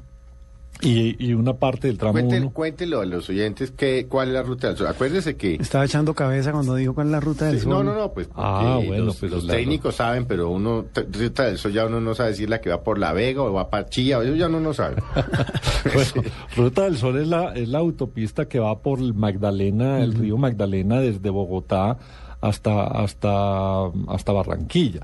Y, 0.81 1.15
y 1.25 1.33
una 1.33 1.53
parte 1.55 1.87
del 1.87 1.97
tramo 1.97 2.13
Cuente- 2.13 2.37
1. 2.39 2.49
Cuéntelo 2.51 3.01
a 3.01 3.05
los 3.05 3.27
oyentes 3.29 3.71
que, 3.71 4.05
cuál 4.07 4.27
es 4.27 4.33
la 4.35 4.43
ruta 4.43 4.67
del 4.67 4.77
sol. 4.77 4.87
Acuérdese 4.87 5.35
que... 5.35 5.55
Estaba 5.55 5.85
echando 5.85 6.13
cabeza 6.13 6.51
cuando 6.51 6.75
dijo 6.75 6.93
cuál 6.93 7.07
es 7.07 7.11
la 7.13 7.19
ruta 7.19 7.45
del 7.45 7.57
Sí, 7.57 7.63
sol. 7.63 7.71
no, 7.71 7.83
no, 7.83 7.95
no, 7.95 8.13
pues 8.13 8.29
Ah, 8.35 8.79
bueno, 8.85 9.05
los, 9.05 9.17
pues 9.17 9.31
los 9.31 9.47
técnicos 9.47 9.95
saben, 9.95 10.25
pero 10.25 10.49
uno, 10.49 10.85
ruta 11.11 11.45
del 11.45 11.57
sol 11.57 11.71
ya 11.73 11.85
uno 11.87 11.99
no 11.99 12.13
sabe 12.13 12.35
si 12.35 12.43
es 12.43 12.49
la 12.49 12.61
que 12.61 12.69
va 12.69 12.83
por 12.83 12.99
La 12.99 13.11
Vega 13.13 13.41
o 13.41 13.51
va 13.51 13.69
para 13.69 13.89
Chía, 13.89 14.21
eso 14.21 14.35
ya 14.35 14.47
uno 14.47 14.59
no 14.59 14.73
sabe. 14.73 14.97
Bueno, 15.93 16.29
Ruta 16.55 16.83
del 16.83 16.97
Sol 16.97 17.17
es 17.17 17.27
la, 17.27 17.53
es 17.53 17.69
la 17.69 17.77
autopista 17.79 18.45
que 18.47 18.59
va 18.59 18.79
por 18.81 18.99
el 18.99 19.13
Magdalena, 19.13 20.03
el 20.03 20.13
río 20.13 20.37
Magdalena, 20.37 20.99
desde 20.99 21.29
Bogotá 21.29 21.97
hasta, 22.41 22.83
hasta, 22.83 23.85
hasta 24.07 24.31
Barranquilla, 24.31 25.01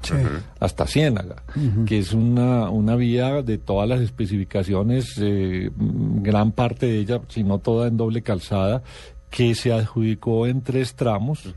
hasta 0.59 0.87
Ciénaga, 0.87 1.43
que 1.85 1.99
es 1.99 2.13
una, 2.13 2.69
una 2.69 2.95
vía 2.95 3.41
de 3.41 3.57
todas 3.57 3.89
las 3.89 4.01
especificaciones, 4.01 5.15
eh, 5.19 5.71
gran 5.75 6.51
parte 6.51 6.85
de 6.85 6.99
ella, 6.99 7.21
si 7.29 7.43
no 7.43 7.59
toda 7.59 7.87
en 7.87 7.97
doble 7.97 8.21
calzada, 8.21 8.83
que 9.35 9.55
se 9.55 9.73
adjudicó 9.73 10.45
en 10.45 10.61
tres 10.61 10.93
tramos 10.93 11.55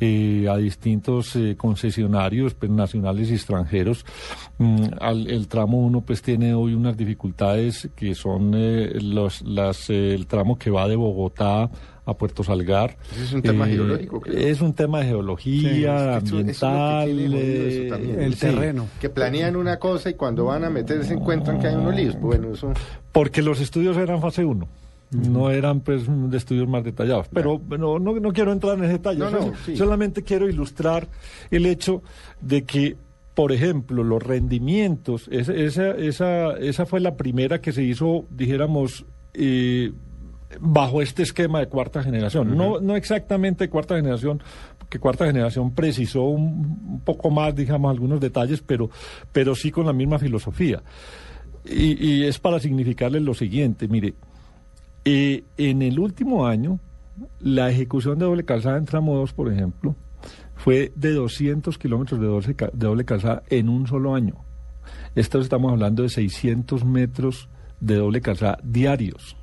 eh, 0.00 0.46
a 0.50 0.56
distintos 0.56 1.36
eh, 1.36 1.54
concesionarios 1.54 2.54
pues, 2.54 2.70
nacionales 2.70 3.28
y 3.30 3.34
extranjeros. 3.34 4.06
Mm, 4.56 4.84
al- 4.98 5.28
el 5.28 5.46
tramo 5.46 5.78
1 5.84 6.00
pues 6.00 6.22
tiene 6.22 6.54
hoy 6.54 6.72
unas 6.72 6.96
dificultades 6.96 7.90
que 7.94 8.14
son 8.14 8.52
eh, 8.54 8.94
los, 9.02 9.42
las, 9.42 9.90
eh, 9.90 10.14
el 10.14 10.26
tramo 10.26 10.58
que 10.58 10.70
va 10.70 10.88
de 10.88 10.96
Bogotá 10.96 11.68
a 12.06 12.14
Puerto 12.14 12.42
Salgar. 12.42 12.96
Es 13.22 13.34
un 13.34 13.42
tema 13.42 13.68
Eh, 13.68 13.74
geológico, 13.74 14.20
creo. 14.22 14.38
Es 14.38 14.62
un 14.62 14.72
tema 14.72 15.00
de 15.00 15.06
geología, 15.08 15.60
Sí, 15.60 15.84
es 15.84 16.32
que 16.32 16.40
eso- 16.40 16.40
eso 16.40 16.48
es 16.48 16.62
lo 16.62 16.68
que 17.36 17.36
ambiental. 17.44 18.00
eso 18.00 18.20
eh. 18.20 18.24
El 18.24 18.34
sí. 18.34 18.40
terreno. 18.40 18.86
que 18.98 19.10
planean 19.10 19.56
una 19.56 19.78
cosa 19.78 20.08
y 20.08 20.14
cuando 20.14 20.46
van 20.46 20.64
a 20.64 20.70
meterse 20.70 21.12
encuentran 21.12 21.58
que 21.60 21.66
hay 21.66 21.74
unos 21.74 21.94
líos. 21.94 22.18
Bueno, 22.18 22.54
eso... 22.54 22.72
Porque 23.12 23.42
los 23.42 23.60
estudios 23.60 23.98
eran 23.98 24.22
fase 24.22 24.42
1. 24.42 24.66
No 25.10 25.50
eran 25.50 25.80
pues 25.80 26.02
de 26.06 26.36
estudios 26.36 26.68
más 26.68 26.84
detallados. 26.84 27.26
Pero 27.32 27.58
bueno, 27.58 27.98
no, 27.98 28.14
no 28.20 28.32
quiero 28.32 28.52
entrar 28.52 28.78
en 28.78 28.84
ese 28.84 28.92
detalle. 28.94 29.18
No, 29.18 29.30
no, 29.30 29.42
Sol- 29.42 29.52
sí. 29.66 29.76
Solamente 29.76 30.22
quiero 30.22 30.48
ilustrar 30.48 31.08
el 31.50 31.66
hecho 31.66 32.02
de 32.40 32.62
que, 32.62 32.96
por 33.34 33.50
ejemplo, 33.50 34.04
los 34.04 34.22
rendimientos, 34.22 35.26
esa, 35.32 35.52
esa, 35.52 35.90
esa, 35.92 36.52
esa 36.58 36.86
fue 36.86 37.00
la 37.00 37.16
primera 37.16 37.60
que 37.60 37.72
se 37.72 37.82
hizo, 37.82 38.24
dijéramos, 38.30 39.04
eh, 39.34 39.92
bajo 40.60 41.02
este 41.02 41.22
esquema 41.24 41.58
de 41.60 41.66
cuarta 41.66 42.02
generación. 42.02 42.56
no, 42.56 42.80
no 42.80 42.94
exactamente 42.96 43.68
cuarta 43.68 43.96
generación, 43.96 44.40
porque 44.78 44.98
cuarta 44.98 45.26
generación 45.26 45.72
precisó 45.72 46.22
un, 46.22 46.42
un 46.88 47.00
poco 47.04 47.30
más, 47.30 47.54
digamos, 47.54 47.90
algunos 47.90 48.20
detalles, 48.20 48.60
pero, 48.64 48.90
pero 49.32 49.54
sí 49.54 49.70
con 49.72 49.86
la 49.86 49.92
misma 49.92 50.18
filosofía. 50.20 50.82
Y, 51.64 52.04
y 52.04 52.24
es 52.24 52.38
para 52.38 52.58
significarles 52.58 53.22
lo 53.22 53.34
siguiente, 53.34 53.86
mire, 53.86 54.14
eh, 55.04 55.44
en 55.56 55.82
el 55.82 55.98
último 55.98 56.46
año, 56.46 56.78
la 57.40 57.70
ejecución 57.70 58.18
de 58.18 58.24
doble 58.26 58.44
calzada 58.44 58.78
en 58.78 58.84
tramo 58.86 59.16
2, 59.16 59.32
por 59.32 59.52
ejemplo, 59.52 59.94
fue 60.56 60.92
de 60.94 61.12
200 61.12 61.78
kilómetros 61.78 62.20
de 62.20 62.26
doble, 62.26 62.54
ca- 62.54 62.70
de 62.72 62.86
doble 62.86 63.04
calzada 63.04 63.42
en 63.48 63.68
un 63.68 63.86
solo 63.86 64.14
año. 64.14 64.34
Esto 65.14 65.40
estamos 65.40 65.72
hablando 65.72 66.02
de 66.02 66.08
600 66.08 66.84
metros 66.84 67.48
de 67.80 67.96
doble 67.96 68.20
calzada 68.20 68.58
diarios. 68.62 69.36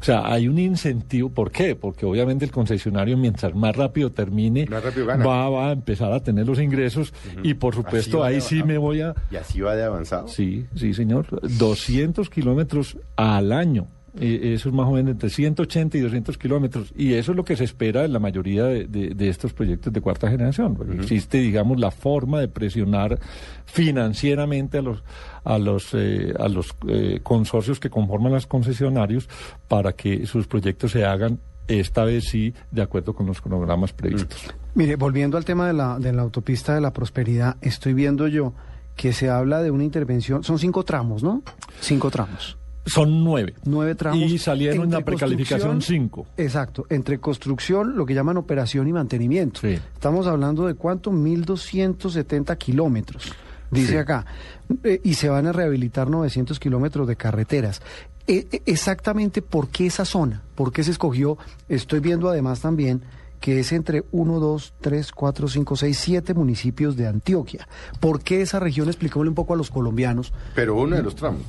O 0.00 0.04
sea, 0.04 0.32
hay 0.32 0.46
un 0.46 0.58
incentivo. 0.58 1.30
¿Por 1.30 1.50
qué? 1.50 1.74
Porque 1.74 2.06
obviamente 2.06 2.44
el 2.44 2.50
concesionario, 2.52 3.16
mientras 3.16 3.54
más 3.54 3.74
rápido 3.74 4.12
termine, 4.12 4.66
Más 4.66 4.84
rápido 4.84 5.06
va, 5.06 5.48
va 5.50 5.68
a 5.70 5.72
empezar 5.72 6.12
a 6.12 6.20
tener 6.22 6.46
los 6.46 6.60
ingresos 6.60 7.12
y 7.42 7.54
por 7.54 7.74
supuesto 7.74 8.22
ahí 8.22 8.40
sí 8.40 8.62
me 8.62 8.78
voy 8.78 9.00
a... 9.00 9.14
Y 9.30 9.36
así 9.36 9.60
va 9.60 9.74
de 9.74 9.84
avanzado. 9.84 10.28
Sí, 10.28 10.66
sí, 10.76 10.94
señor. 10.94 11.26
200 11.58 12.28
kilómetros 12.30 12.96
al 13.16 13.50
año. 13.52 13.88
Eh, 14.18 14.52
eso 14.54 14.68
es 14.68 14.74
más 14.74 14.86
o 14.88 14.92
menos 14.92 15.12
entre 15.12 15.30
180 15.30 15.96
y 15.98 16.00
200 16.00 16.38
kilómetros. 16.38 16.92
Y 16.96 17.14
eso 17.14 17.32
es 17.32 17.36
lo 17.36 17.44
que 17.44 17.56
se 17.56 17.64
espera 17.64 18.04
en 18.04 18.12
la 18.12 18.18
mayoría 18.18 18.64
de, 18.64 18.86
de- 18.86 19.10
de 19.14 19.28
estos 19.28 19.52
proyectos 19.52 19.92
de 19.92 20.00
cuarta 20.00 20.28
generación. 20.30 20.76
Existe, 21.00 21.38
digamos, 21.38 21.78
la 21.78 21.90
forma 21.90 22.40
de 22.40 22.48
presionar 22.48 23.18
financieramente 23.66 24.78
a 24.78 24.82
los, 24.82 25.02
a 25.44 25.58
los, 25.58 25.90
eh, 25.94 26.34
a 26.38 26.48
los 26.48 26.74
eh, 26.88 27.20
consorcios 27.22 27.78
que 27.80 27.90
conforman 27.90 28.32
los 28.32 28.46
concesionarios 28.46 29.28
para 29.68 29.92
que 29.92 30.26
sus 30.26 30.46
proyectos 30.46 30.92
se 30.92 31.04
hagan, 31.04 31.38
esta 31.68 32.04
vez 32.04 32.24
sí, 32.24 32.54
de 32.70 32.82
acuerdo 32.82 33.14
con 33.14 33.26
los 33.26 33.40
cronogramas 33.40 33.92
previstos. 33.92 34.40
Mire, 34.74 34.96
volviendo 34.96 35.36
al 35.36 35.44
tema 35.44 35.66
de 35.66 35.74
la, 35.74 35.98
de 35.98 36.12
la 36.12 36.22
autopista 36.22 36.74
de 36.74 36.80
la 36.80 36.92
prosperidad, 36.92 37.56
estoy 37.60 37.92
viendo 37.94 38.26
yo 38.26 38.52
que 38.96 39.12
se 39.12 39.28
habla 39.30 39.62
de 39.62 39.70
una 39.70 39.84
intervención, 39.84 40.42
son 40.42 40.58
cinco 40.58 40.82
tramos, 40.84 41.22
¿no? 41.22 41.42
Cinco 41.80 42.10
tramos. 42.10 42.56
Son 42.88 43.22
nueve. 43.24 43.54
Nueve 43.64 43.94
tramos. 43.94 44.18
Y 44.18 44.38
salieron 44.38 44.84
Entre 44.84 44.96
una 44.96 45.04
precalificación 45.04 45.82
cinco. 45.82 46.26
Exacto, 46.36 46.86
entre 46.90 47.18
construcción, 47.18 47.96
lo 47.96 48.06
que 48.06 48.14
llaman 48.14 48.36
operación 48.36 48.88
y 48.88 48.92
mantenimiento. 48.92 49.60
Sí. 49.60 49.78
Estamos 49.94 50.26
hablando 50.26 50.66
de 50.66 50.74
cuánto, 50.74 51.10
1.270 51.10 52.56
kilómetros, 52.56 53.32
dice 53.70 53.92
Sí. 53.92 53.96
acá, 53.96 54.26
Eh, 54.84 55.00
y 55.02 55.14
se 55.14 55.28
van 55.30 55.46
a 55.46 55.52
rehabilitar 55.52 56.10
900 56.10 56.60
kilómetros 56.60 57.08
de 57.08 57.16
carreteras. 57.16 57.80
Eh, 58.26 58.46
eh, 58.52 58.62
exactamente, 58.66 59.40
¿por 59.40 59.68
qué 59.68 59.86
esa 59.86 60.04
zona? 60.04 60.42
¿Por 60.54 60.72
qué 60.72 60.84
se 60.84 60.90
escogió? 60.90 61.38
Estoy 61.70 62.00
viendo 62.00 62.28
además 62.28 62.60
también 62.60 63.00
que 63.40 63.60
es 63.60 63.72
entre 63.72 64.04
1, 64.10 64.40
2, 64.40 64.74
3, 64.80 65.12
4, 65.12 65.48
5, 65.48 65.76
6, 65.76 65.96
7 65.98 66.34
municipios 66.34 66.96
de 66.96 67.06
Antioquia. 67.06 67.68
¿Por 68.00 68.20
qué 68.20 68.42
esa 68.42 68.58
región? 68.60 68.88
Expliquémosle 68.88 69.28
un 69.30 69.34
poco 69.36 69.54
a 69.54 69.56
los 69.56 69.70
colombianos. 69.70 70.32
Pero 70.54 70.74
uno 70.74 70.96
de 70.96 71.02
los 71.02 71.14
tramos. 71.14 71.42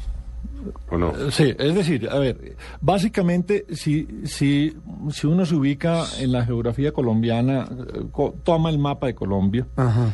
¿O 0.89 0.97
no? 0.97 1.13
Sí, 1.31 1.53
es 1.57 1.75
decir, 1.75 2.09
a 2.09 2.19
ver, 2.19 2.55
básicamente 2.81 3.65
si, 3.71 4.07
si, 4.25 4.75
si 5.11 5.27
uno 5.27 5.45
se 5.45 5.55
ubica 5.55 6.03
en 6.19 6.31
la 6.31 6.45
geografía 6.45 6.91
colombiana, 6.91 7.67
eh, 7.93 8.01
co- 8.11 8.35
toma 8.43 8.69
el 8.69 8.79
mapa 8.79 9.07
de 9.07 9.15
Colombia 9.15 9.65
Ajá. 9.75 10.13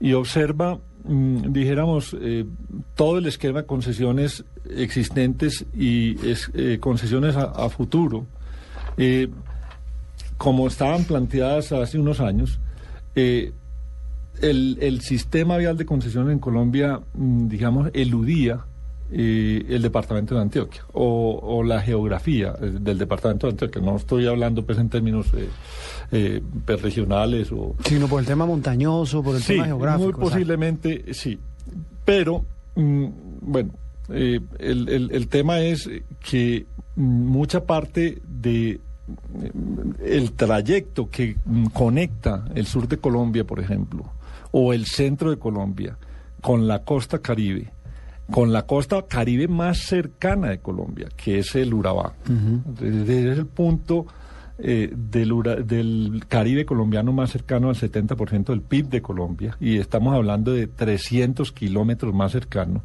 y 0.00 0.12
observa, 0.12 0.78
mm, 1.04 1.52
dijéramos, 1.52 2.16
eh, 2.20 2.44
todo 2.94 3.18
el 3.18 3.26
esquema 3.26 3.60
de 3.62 3.66
concesiones 3.66 4.44
existentes 4.68 5.64
y 5.74 6.16
es- 6.28 6.50
eh, 6.54 6.78
concesiones 6.80 7.36
a, 7.36 7.44
a 7.44 7.68
futuro, 7.70 8.26
eh, 8.96 9.28
como 10.36 10.66
estaban 10.66 11.04
planteadas 11.04 11.72
hace 11.72 11.98
unos 11.98 12.20
años, 12.20 12.60
eh, 13.14 13.52
el, 14.42 14.76
el 14.82 15.00
sistema 15.00 15.56
vial 15.56 15.78
de 15.78 15.86
concesiones 15.86 16.32
en 16.34 16.38
Colombia, 16.40 17.00
mm, 17.14 17.48
digamos, 17.48 17.88
eludía 17.94 18.66
eh, 19.10 19.64
el 19.68 19.82
departamento 19.82 20.34
de 20.34 20.40
Antioquia 20.42 20.82
o, 20.92 21.38
o 21.42 21.62
la 21.62 21.80
geografía 21.82 22.54
eh, 22.60 22.72
del 22.80 22.98
departamento 22.98 23.46
de 23.46 23.52
Antioquia. 23.52 23.80
No 23.82 23.96
estoy 23.96 24.26
hablando 24.26 24.64
pues 24.64 24.78
en 24.78 24.88
términos 24.88 25.26
eh, 25.34 25.48
eh, 26.12 26.42
pues, 26.64 26.82
regionales 26.82 27.50
o... 27.52 27.74
Sino 27.84 28.08
por 28.08 28.20
el 28.20 28.26
tema 28.26 28.46
montañoso, 28.46 29.22
por 29.22 29.36
el 29.36 29.42
Sí, 29.42 29.54
tema 29.54 29.66
geográfico. 29.66 30.12
muy 30.18 30.28
posiblemente 30.28 31.14
sí. 31.14 31.38
Pero, 32.04 32.44
mm, 32.76 33.06
bueno, 33.42 33.70
eh, 34.10 34.40
el, 34.58 34.88
el- 34.88 35.10
el 35.12 35.28
tema 35.28 35.60
es 35.60 35.88
que 36.20 36.66
mucha 36.94 37.64
parte 37.64 38.20
de 38.26 38.80
mm, 39.54 39.90
el 40.04 40.32
trayecto 40.32 41.10
que 41.10 41.36
mm, 41.44 41.66
conecta 41.66 42.44
el 42.54 42.66
sur 42.66 42.86
de 42.88 42.98
Colombia, 42.98 43.44
por 43.44 43.60
ejemplo, 43.60 44.04
o 44.52 44.72
el 44.72 44.86
centro 44.86 45.30
de 45.30 45.38
Colombia 45.38 45.98
con 46.40 46.68
la 46.68 46.84
costa 46.84 47.18
caribe, 47.18 47.72
con 48.30 48.52
la 48.52 48.62
costa 48.66 49.02
caribe 49.08 49.48
más 49.48 49.78
cercana 49.78 50.48
de 50.50 50.58
Colombia, 50.58 51.08
que 51.16 51.38
es 51.38 51.54
el 51.54 51.72
Urabá. 51.74 52.14
Desde 52.26 53.32
es 53.32 53.38
el 53.38 53.46
punto 53.46 54.06
eh, 54.58 54.90
del, 54.96 55.32
Ura- 55.32 55.56
del 55.56 56.24
Caribe 56.28 56.64
colombiano 56.64 57.12
más 57.12 57.30
cercano 57.30 57.68
al 57.68 57.76
70% 57.76 58.46
del 58.46 58.62
PIB 58.62 58.88
de 58.88 59.02
Colombia, 59.02 59.56
y 59.60 59.76
estamos 59.76 60.14
hablando 60.14 60.52
de 60.52 60.66
300 60.66 61.52
kilómetros 61.52 62.14
más 62.14 62.32
cercano. 62.32 62.82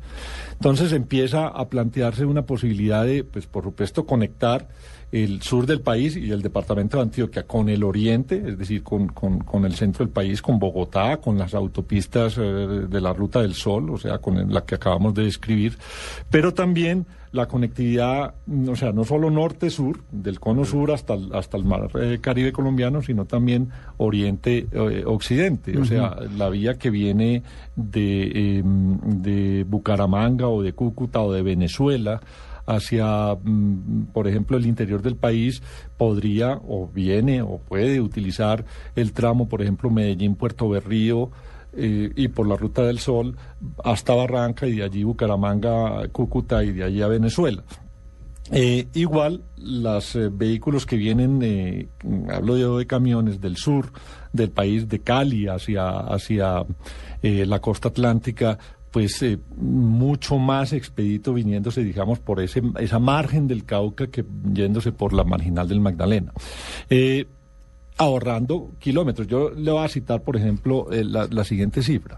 Entonces 0.54 0.92
empieza 0.92 1.48
a 1.48 1.70
plantearse 1.70 2.26
una 2.26 2.42
posibilidad 2.46 3.06
de, 3.06 3.24
pues 3.24 3.48
por 3.48 3.64
supuesto, 3.64 4.06
conectar 4.06 4.68
el 5.12 5.42
sur 5.42 5.66
del 5.66 5.82
país 5.82 6.16
y 6.16 6.32
el 6.32 6.42
departamento 6.42 6.98
de 6.98 7.04
Antioquia 7.04 7.44
con 7.44 7.68
el 7.70 7.84
oriente, 7.84 8.42
es 8.48 8.58
decir, 8.58 8.82
con, 8.84 9.08
con- 9.10 9.40
con 9.40 9.66
el 9.66 9.76
centro 9.76 10.06
del 10.06 10.14
país, 10.14 10.42
con 10.42 10.58
Bogotá, 10.60 11.18
con 11.18 11.38
las 11.38 11.54
autopistas 11.54 12.38
eh, 12.38 12.42
de 12.42 13.02
la 13.02 13.12
Ruta 13.14 13.42
del 13.42 13.54
Sol, 13.54 13.90
o 13.90 13.98
sea, 13.98 14.20
con 14.20 14.54
la 14.54 14.62
que 14.66 14.76
acabamos 14.76 15.14
de 15.14 15.24
describir, 15.26 15.78
pero 16.30 16.54
también 16.54 17.06
la 17.34 17.48
conectividad, 17.48 18.34
o 18.68 18.76
sea, 18.76 18.92
no 18.92 19.06
solo 19.06 19.30
norte-sur, 19.32 20.02
del 20.12 20.40
cono 20.42 20.66
sur 20.66 20.92
hasta 20.92 21.14
el, 21.14 21.34
hasta 21.34 21.56
el 21.56 21.64
mar 21.64 21.90
eh, 21.96 22.20
Caribe 22.22 22.52
colombiano, 22.52 23.02
sino 23.02 23.24
también 23.24 23.70
oriente-occidente, 23.98 25.78
o 25.78 25.86
sea, 25.86 26.18
la 26.38 26.50
vía 26.50 26.78
que 26.78 26.90
viene 26.90 27.44
de, 27.76 28.58
em, 28.60 29.00
de 29.22 29.66
Bucaramanga 29.68 30.48
o 30.48 30.62
de 30.62 30.74
Cúcuta 30.74 31.22
o 31.22 31.32
de 31.32 31.42
Venezuela 31.42 32.22
hacia, 32.66 33.36
mm, 33.36 34.08
por 34.14 34.28
ejemplo, 34.28 34.58
el 34.58 34.66
interior 34.66 35.02
del 35.02 35.16
país, 35.16 35.62
podría 35.98 36.60
o 36.68 36.88
viene 36.88 37.42
o 37.42 37.60
puede 37.60 38.02
utilizar 38.02 38.66
el 38.96 39.14
tramo, 39.14 39.48
por 39.48 39.62
ejemplo, 39.62 39.90
Medellín-Puerto 39.90 40.70
Berrío, 40.70 41.32
eh, 41.74 42.12
y 42.16 42.28
por 42.28 42.48
la 42.48 42.58
Ruta 42.58 42.84
del 42.84 43.00
Sol 43.00 43.38
hasta 43.84 44.14
Barranca 44.14 44.68
y 44.68 44.76
de 44.76 44.84
allí 44.84 45.04
Bucaramanga, 45.04 46.06
Cúcuta 46.10 46.64
y 46.66 46.74
de 46.74 46.84
allí 46.84 47.02
a 47.02 47.08
Venezuela. 47.08 47.64
Eh, 48.52 48.88
igual, 48.94 49.44
los 49.58 50.18
vehículos 50.34 50.86
que 50.86 50.98
vienen, 50.98 51.40
eh, 51.42 51.88
hablo 52.30 52.58
yo 52.58 52.78
de 52.78 52.86
camiones 52.86 53.40
del 53.40 53.56
sur 53.56 53.94
del 54.34 54.52
país, 54.52 54.90
de 54.90 55.00
Cali 55.00 55.48
hacia, 55.48 55.90
hacia 56.00 56.66
eh, 57.22 57.46
la 57.46 57.60
costa 57.60 57.90
atlántica, 57.90 58.58
pues 58.92 59.22
eh, 59.24 59.40
mucho 59.56 60.38
más 60.38 60.74
expedito 60.74 61.34
viniéndose, 61.34 61.84
digamos, 61.84 62.20
por 62.20 62.42
ese, 62.42 62.62
esa 62.80 63.00
margen 63.00 63.48
del 63.48 63.64
Cauca 63.66 64.08
que 64.08 64.26
yéndose 64.54 64.92
por 64.92 65.14
la 65.14 65.24
marginal 65.24 65.68
del 65.68 65.80
Magdalena. 65.80 66.34
Eh, 66.90 67.26
ahorrando 67.98 68.72
kilómetros. 68.80 69.28
Yo 69.28 69.52
le 69.52 69.72
voy 69.72 69.84
a 69.84 69.88
citar, 69.88 70.22
por 70.24 70.36
ejemplo, 70.36 70.92
eh, 70.92 71.04
la, 71.04 71.28
la 71.30 71.44
siguiente 71.44 71.84
cifra. 71.84 72.18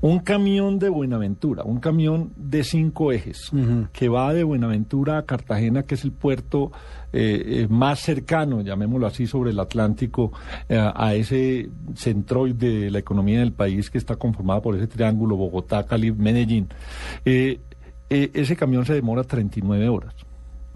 Un 0.00 0.20
camión 0.20 0.78
de 0.78 0.88
Buenaventura, 0.88 1.62
un 1.64 1.80
camión 1.80 2.32
de 2.36 2.64
cinco 2.64 3.12
ejes, 3.12 3.50
que 3.92 4.08
va 4.08 4.32
de 4.32 4.44
Buenaventura 4.44 5.18
a 5.18 5.26
Cartagena, 5.26 5.82
que 5.82 5.94
es 5.94 6.04
el 6.04 6.12
puerto 6.12 6.72
eh, 7.12 7.42
eh, 7.44 7.66
más 7.68 8.00
cercano, 8.00 8.62
llamémoslo 8.62 9.06
así, 9.06 9.26
sobre 9.26 9.50
el 9.50 9.60
Atlántico, 9.60 10.32
eh, 10.68 10.78
a 10.78 11.14
ese 11.14 11.68
centroide 11.94 12.80
de 12.84 12.90
la 12.90 13.00
economía 13.00 13.40
del 13.40 13.52
país 13.52 13.90
que 13.90 13.98
está 13.98 14.16
conformada 14.16 14.62
por 14.62 14.76
ese 14.76 14.86
triángulo 14.86 15.36
Bogotá, 15.36 15.84
Cali, 15.86 16.12
Medellín. 16.12 16.68
Eh, 17.24 17.60
ese 18.08 18.56
camión 18.56 18.84
se 18.84 18.94
demora 18.94 19.22
39 19.22 19.88
horas. 19.88 20.14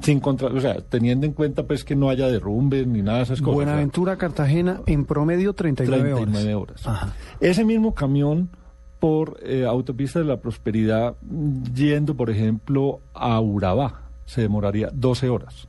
Sin 0.00 0.20
contra, 0.20 0.48
o 0.48 0.60
sea, 0.60 0.80
teniendo 0.80 1.24
en 1.24 1.32
cuenta 1.32 1.62
pues 1.62 1.84
que 1.84 1.94
no 1.94 2.10
haya 2.10 2.26
derrumbes 2.28 2.86
ni 2.86 3.00
nada 3.00 3.18
de 3.18 3.24
esas 3.24 3.40
cosas. 3.40 3.54
o 3.54 3.58
sea, 3.60 3.66
Buenaventura, 3.66 4.16
Cartagena, 4.16 4.80
en 4.86 5.04
promedio 5.04 5.52
39, 5.52 6.14
39 6.14 6.54
horas. 6.54 6.86
horas. 6.86 6.86
Ajá. 6.86 7.14
Ese 7.40 7.64
mismo 7.64 7.94
camión 7.94 8.50
por 8.98 9.38
eh, 9.42 9.64
autopista 9.66 10.18
de 10.18 10.24
la 10.24 10.38
prosperidad 10.38 11.14
yendo, 11.74 12.16
por 12.16 12.30
ejemplo, 12.30 13.00
a 13.12 13.40
Urabá, 13.40 14.02
se 14.26 14.40
demoraría 14.40 14.90
12 14.92 15.28
horas. 15.28 15.68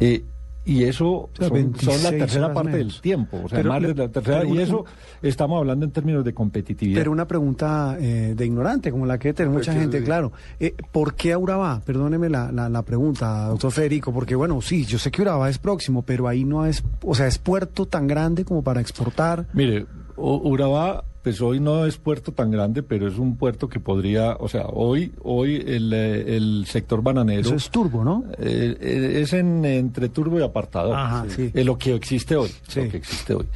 Eh, 0.00 0.24
y 0.64 0.84
eso 0.84 1.28
sea, 1.36 1.48
son, 1.48 1.56
son 1.58 1.72
26 1.72 2.02
la 2.04 2.10
tercera 2.10 2.54
parte 2.54 2.72
menos. 2.72 2.92
del 2.92 3.00
tiempo, 3.00 3.40
o 3.44 3.48
sea, 3.48 3.58
Pero 3.58 3.70
más 3.70 3.82
de 3.82 3.94
la 3.94 4.08
tercera, 4.08 4.40
pero 4.42 4.54
y 4.54 4.58
eso 4.60 4.84
estamos 5.20 5.58
hablando 5.58 5.84
en 5.84 5.90
términos 5.90 6.24
de 6.24 6.32
competitividad. 6.32 7.00
Pero 7.00 7.10
una 7.10 7.26
pregunta 7.26 7.96
eh, 8.00 8.34
de 8.36 8.46
ignorante, 8.46 8.90
como 8.90 9.04
la 9.06 9.18
que 9.18 9.32
tiene 9.32 9.50
mucha 9.50 9.72
gente, 9.72 10.02
claro. 10.04 10.32
Eh, 10.60 10.74
¿Por 10.92 11.14
qué 11.14 11.32
a 11.32 11.38
Urabá? 11.38 11.80
Perdóneme 11.84 12.28
la, 12.28 12.52
la, 12.52 12.68
la 12.68 12.82
pregunta, 12.82 13.46
doctor 13.48 13.72
Federico, 13.72 14.12
porque 14.12 14.34
bueno, 14.34 14.60
sí, 14.60 14.84
yo 14.84 14.98
sé 14.98 15.10
que 15.10 15.22
Urabá 15.22 15.50
es 15.50 15.58
próximo, 15.58 16.02
pero 16.02 16.28
ahí 16.28 16.44
no 16.44 16.64
es, 16.66 16.84
o 17.02 17.14
sea, 17.14 17.26
es 17.26 17.38
puerto 17.38 17.86
tan 17.86 18.06
grande 18.06 18.44
como 18.44 18.62
para 18.62 18.80
exportar. 18.80 19.46
Mire, 19.52 19.86
Urabá, 20.16 21.04
pues 21.22 21.40
hoy 21.40 21.60
no 21.60 21.86
es 21.86 21.98
puerto 21.98 22.32
tan 22.32 22.50
grande, 22.50 22.82
pero 22.82 23.06
es 23.06 23.16
un 23.16 23.36
puerto 23.36 23.68
que 23.68 23.78
podría, 23.78 24.36
o 24.40 24.48
sea, 24.48 24.66
hoy, 24.66 25.12
hoy 25.22 25.62
el, 25.66 25.92
eh, 25.92 26.36
el 26.36 26.64
sector 26.66 27.00
bananero 27.02 27.40
Eso 27.42 27.54
es 27.54 27.70
turbo, 27.70 28.02
¿no? 28.04 28.24
eh, 28.38 28.76
eh, 28.80 29.20
es 29.22 29.32
en, 29.32 29.64
entre 29.64 30.08
turbo 30.08 30.40
y 30.40 30.42
apartador. 30.42 30.96
Ajá, 30.96 31.24
sí. 31.28 31.50
Eh, 31.54 31.62
lo 31.64 31.78
que 31.78 31.94
existe 31.94 32.34
hoy. 32.34 32.50
Sí. 32.66 32.80
Lo 32.84 32.90
que 32.90 32.96
existe 32.96 33.34
hoy. 33.34 33.46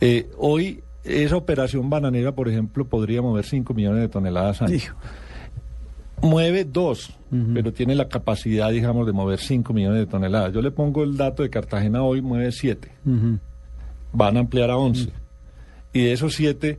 Eh, 0.00 0.30
hoy, 0.38 0.82
esa 1.04 1.36
operación 1.36 1.90
bananera, 1.90 2.32
por 2.32 2.48
ejemplo, 2.48 2.86
podría 2.86 3.20
mover 3.20 3.44
5 3.44 3.74
millones 3.74 4.00
de 4.00 4.08
toneladas 4.08 4.62
año. 4.62 4.74
Hijo. 4.74 4.96
Mueve 6.22 6.64
dos, 6.66 7.14
pero 7.54 7.72
tiene 7.72 7.94
la 7.94 8.08
capacidad, 8.08 8.70
digamos, 8.70 9.06
de 9.06 9.12
mover 9.12 9.38
5 9.38 9.72
millones 9.72 10.00
de 10.00 10.06
toneladas. 10.06 10.52
Yo 10.52 10.60
le 10.60 10.70
pongo 10.70 11.02
el 11.02 11.16
dato 11.16 11.42
de 11.42 11.48
Cartagena 11.48 12.02
hoy, 12.02 12.20
mueve 12.20 12.52
7 12.52 12.90
Ujú. 13.06 13.38
van 14.12 14.36
a 14.36 14.40
ampliar 14.40 14.70
a 14.70 14.76
11. 14.76 15.08
Y 15.94 16.02
de 16.04 16.12
esos 16.12 16.34
7 16.34 16.78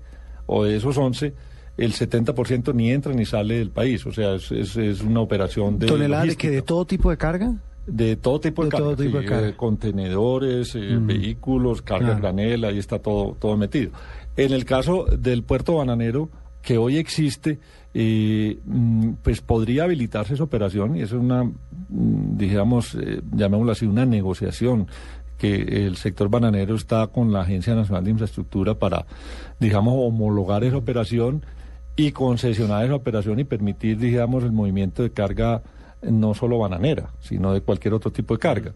o 0.54 0.64
de 0.66 0.76
esos 0.76 0.98
11, 0.98 1.34
el 1.78 1.94
70% 1.94 2.74
ni 2.76 2.92
entra 2.92 3.14
ni 3.14 3.26
sale 3.26 3.58
del 3.60 3.70
país. 3.72 4.06
O 4.06 4.12
sea, 4.12 4.36
es, 4.36 4.52
es, 4.52 4.76
es 4.76 5.02
una 5.02 5.22
operación 5.22 5.80
de. 5.80 5.88
¿Toneladas 5.88 6.28
de 6.28 6.36
que 6.36 6.50
de 6.50 6.62
todo 6.62 6.86
tipo 6.86 7.10
de 7.10 7.18
carga? 7.18 7.54
De 7.88 8.16
todo 8.18 8.40
tipo 8.40 8.64
de, 8.64 8.70
De 8.70 8.78
todo 8.78 8.96
carga, 8.96 9.20
de 9.20 9.26
carga. 9.26 9.48
eh, 9.50 9.54
contenedores, 9.56 10.76
eh, 10.76 10.98
vehículos, 11.02 11.82
carga 11.82 12.08
Claro. 12.08 12.22
granel, 12.22 12.64
ahí 12.66 12.78
está 12.78 13.00
todo, 13.00 13.36
todo 13.40 13.56
metido. 13.58 13.92
En 14.38 14.52
el 14.54 14.66
caso 14.66 15.06
del 15.06 15.44
puerto 15.44 15.76
bananero, 15.76 16.30
que 16.62 16.78
hoy 16.78 16.98
existe, 16.98 17.58
eh, 17.94 18.60
mm, 18.66 19.14
pues 19.24 19.42
podría 19.42 19.86
habilitarse 19.86 20.36
esa 20.36 20.44
operación 20.44 20.96
y 20.96 21.02
eso 21.02 21.16
es 21.16 21.22
una, 21.24 21.44
mm, 21.44 22.38
digamos, 22.38 22.94
eh, 22.96 23.22
llamémoslo 23.34 23.72
así, 23.72 23.86
una 23.86 24.06
negociación 24.06 24.88
que 25.42 25.88
el 25.88 25.98
sector 25.98 26.30
bananero 26.30 26.76
está 26.76 27.08
con 27.08 27.34
la 27.34 27.42
Agencia 27.42 27.74
Nacional 27.74 28.04
de 28.04 28.12
Infraestructura 28.12 28.76
para, 28.76 29.08
digamos, 29.60 29.96
homologar 29.98 30.64
esa 30.64 30.78
operación 30.78 31.44
y 31.96 32.12
concesionar 32.12 32.86
esa 32.86 32.94
operación 32.94 33.40
y 33.40 33.44
permitir, 33.44 33.98
digamos, 33.98 34.44
el 34.44 34.52
movimiento 34.52 35.02
de 35.02 35.10
carga 35.10 35.64
no 36.04 36.36
solo 36.36 36.60
bananera, 36.60 37.10
sino 37.22 37.54
de 37.54 37.62
cualquier 37.62 37.96
otro 37.96 38.12
tipo 38.12 38.36
de 38.36 38.40
carga. 38.40 38.74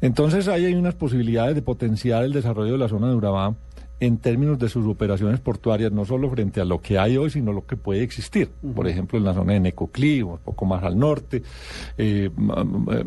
Entonces 0.00 0.48
ahí 0.48 0.64
hay 0.64 0.74
unas 0.74 0.94
posibilidades 0.94 1.54
de 1.54 1.60
potenciar 1.60 2.24
el 2.24 2.32
desarrollo 2.32 2.72
de 2.72 2.78
la 2.78 2.88
zona 2.88 3.10
de 3.10 3.14
Urabá 3.14 3.54
en 3.98 4.18
términos 4.18 4.58
de 4.58 4.68
sus 4.68 4.86
operaciones 4.86 5.40
portuarias, 5.40 5.90
no 5.90 6.04
solo 6.04 6.30
frente 6.30 6.60
a 6.60 6.64
lo 6.64 6.80
que 6.80 6.98
hay 6.98 7.16
hoy, 7.16 7.30
sino 7.30 7.52
lo 7.52 7.66
que 7.66 7.76
puede 7.76 8.02
existir. 8.02 8.50
Por 8.74 8.86
ejemplo, 8.86 9.18
en 9.18 9.24
la 9.24 9.32
zona 9.32 9.54
de 9.54 9.60
Necoclí, 9.60 10.22
un 10.22 10.38
poco 10.38 10.66
más 10.66 10.82
al 10.84 10.98
norte, 10.98 11.42
eh, 11.96 12.30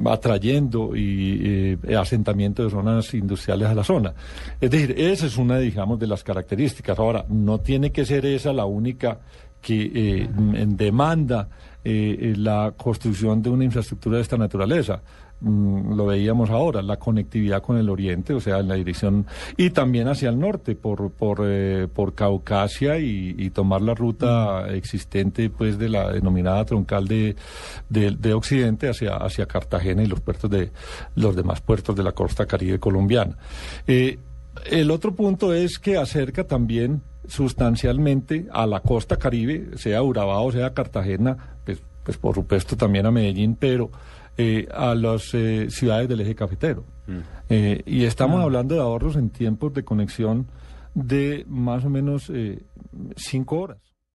atrayendo 0.05 0.95
y 0.95 1.77
eh, 1.83 1.95
asentamiento 1.95 2.63
de 2.63 2.71
zonas 2.71 3.13
industriales 3.13 3.67
a 3.67 3.75
la 3.75 3.83
zona. 3.83 4.13
Es 4.59 4.71
decir, 4.71 4.95
esa 4.97 5.27
es 5.27 5.37
una, 5.37 5.59
digamos, 5.59 5.99
de 5.99 6.07
las 6.07 6.23
características. 6.23 6.97
Ahora, 6.97 7.25
no 7.29 7.59
tiene 7.59 7.91
que 7.91 8.05
ser 8.05 8.25
esa 8.25 8.51
la 8.51 8.65
única 8.65 9.19
que 9.61 9.91
eh, 9.93 10.29
demanda 10.67 11.49
eh, 11.83 12.33
la 12.37 12.73
construcción 12.75 13.41
de 13.41 13.49
una 13.49 13.63
infraestructura 13.63 14.17
de 14.17 14.23
esta 14.23 14.37
naturaleza. 14.37 15.01
Mm, 15.41 15.95
lo 15.95 16.05
veíamos 16.05 16.49
ahora, 16.49 16.81
la 16.81 16.97
conectividad 16.97 17.61
con 17.61 17.77
el 17.77 17.89
oriente, 17.89 18.33
o 18.33 18.41
sea, 18.41 18.59
en 18.59 18.67
la 18.67 18.75
dirección, 18.75 19.25
y 19.55 19.69
también 19.69 20.09
hacia 20.09 20.29
el 20.29 20.37
norte, 20.37 20.75
por, 20.75 21.11
por, 21.11 21.39
eh, 21.43 21.87
por 21.93 22.13
Caucasia 22.13 22.99
y, 22.99 23.35
y 23.37 23.49
tomar 23.51 23.81
la 23.81 23.93
ruta 23.93 24.67
existente, 24.69 25.49
pues, 25.49 25.77
de 25.77 25.87
la 25.87 26.11
denominada 26.11 26.65
troncal 26.65 27.07
de, 27.07 27.37
de, 27.87 28.11
de 28.11 28.33
occidente 28.33 28.89
hacia, 28.89 29.15
hacia 29.15 29.45
Cartagena 29.45 30.03
y 30.03 30.07
los 30.07 30.19
puertos 30.19 30.49
de, 30.49 30.71
los 31.15 31.35
demás 31.37 31.61
puertos 31.61 31.95
de 31.95 32.03
la 32.03 32.11
costa 32.11 32.45
caribe 32.45 32.79
colombiana. 32.79 33.37
Eh, 33.87 34.19
el 34.65 34.91
otro 34.91 35.15
punto 35.15 35.53
es 35.53 35.79
que 35.79 35.95
acerca 35.95 36.43
también 36.43 37.01
sustancialmente 37.27 38.47
a 38.51 38.65
la 38.65 38.81
costa 38.81 39.15
caribe, 39.15 39.77
sea 39.77 40.03
Urabá 40.03 40.41
o 40.41 40.51
sea 40.51 40.73
Cartagena, 40.73 41.55
pues, 41.63 41.81
pues 42.03 42.17
por 42.17 42.35
supuesto 42.35 42.75
también 42.75 43.05
a 43.05 43.11
Medellín, 43.11 43.55
pero 43.55 43.89
eh, 44.41 44.69
a 44.73 44.95
las 44.95 45.33
eh, 45.33 45.67
ciudades 45.69 46.07
del 46.07 46.21
eje 46.21 46.33
cafetero. 46.33 46.85
Eh, 47.49 47.83
y 47.85 48.05
estamos 48.05 48.41
hablando 48.41 48.75
de 48.75 48.81
ahorros 48.81 49.17
en 49.17 49.31
tiempos 49.31 49.73
de 49.73 49.83
conexión 49.83 50.47
de 50.93 51.43
más 51.49 51.83
o 51.83 51.89
menos 51.89 52.29
eh, 52.33 52.63
cinco 53.17 53.59
horas. 53.59 53.79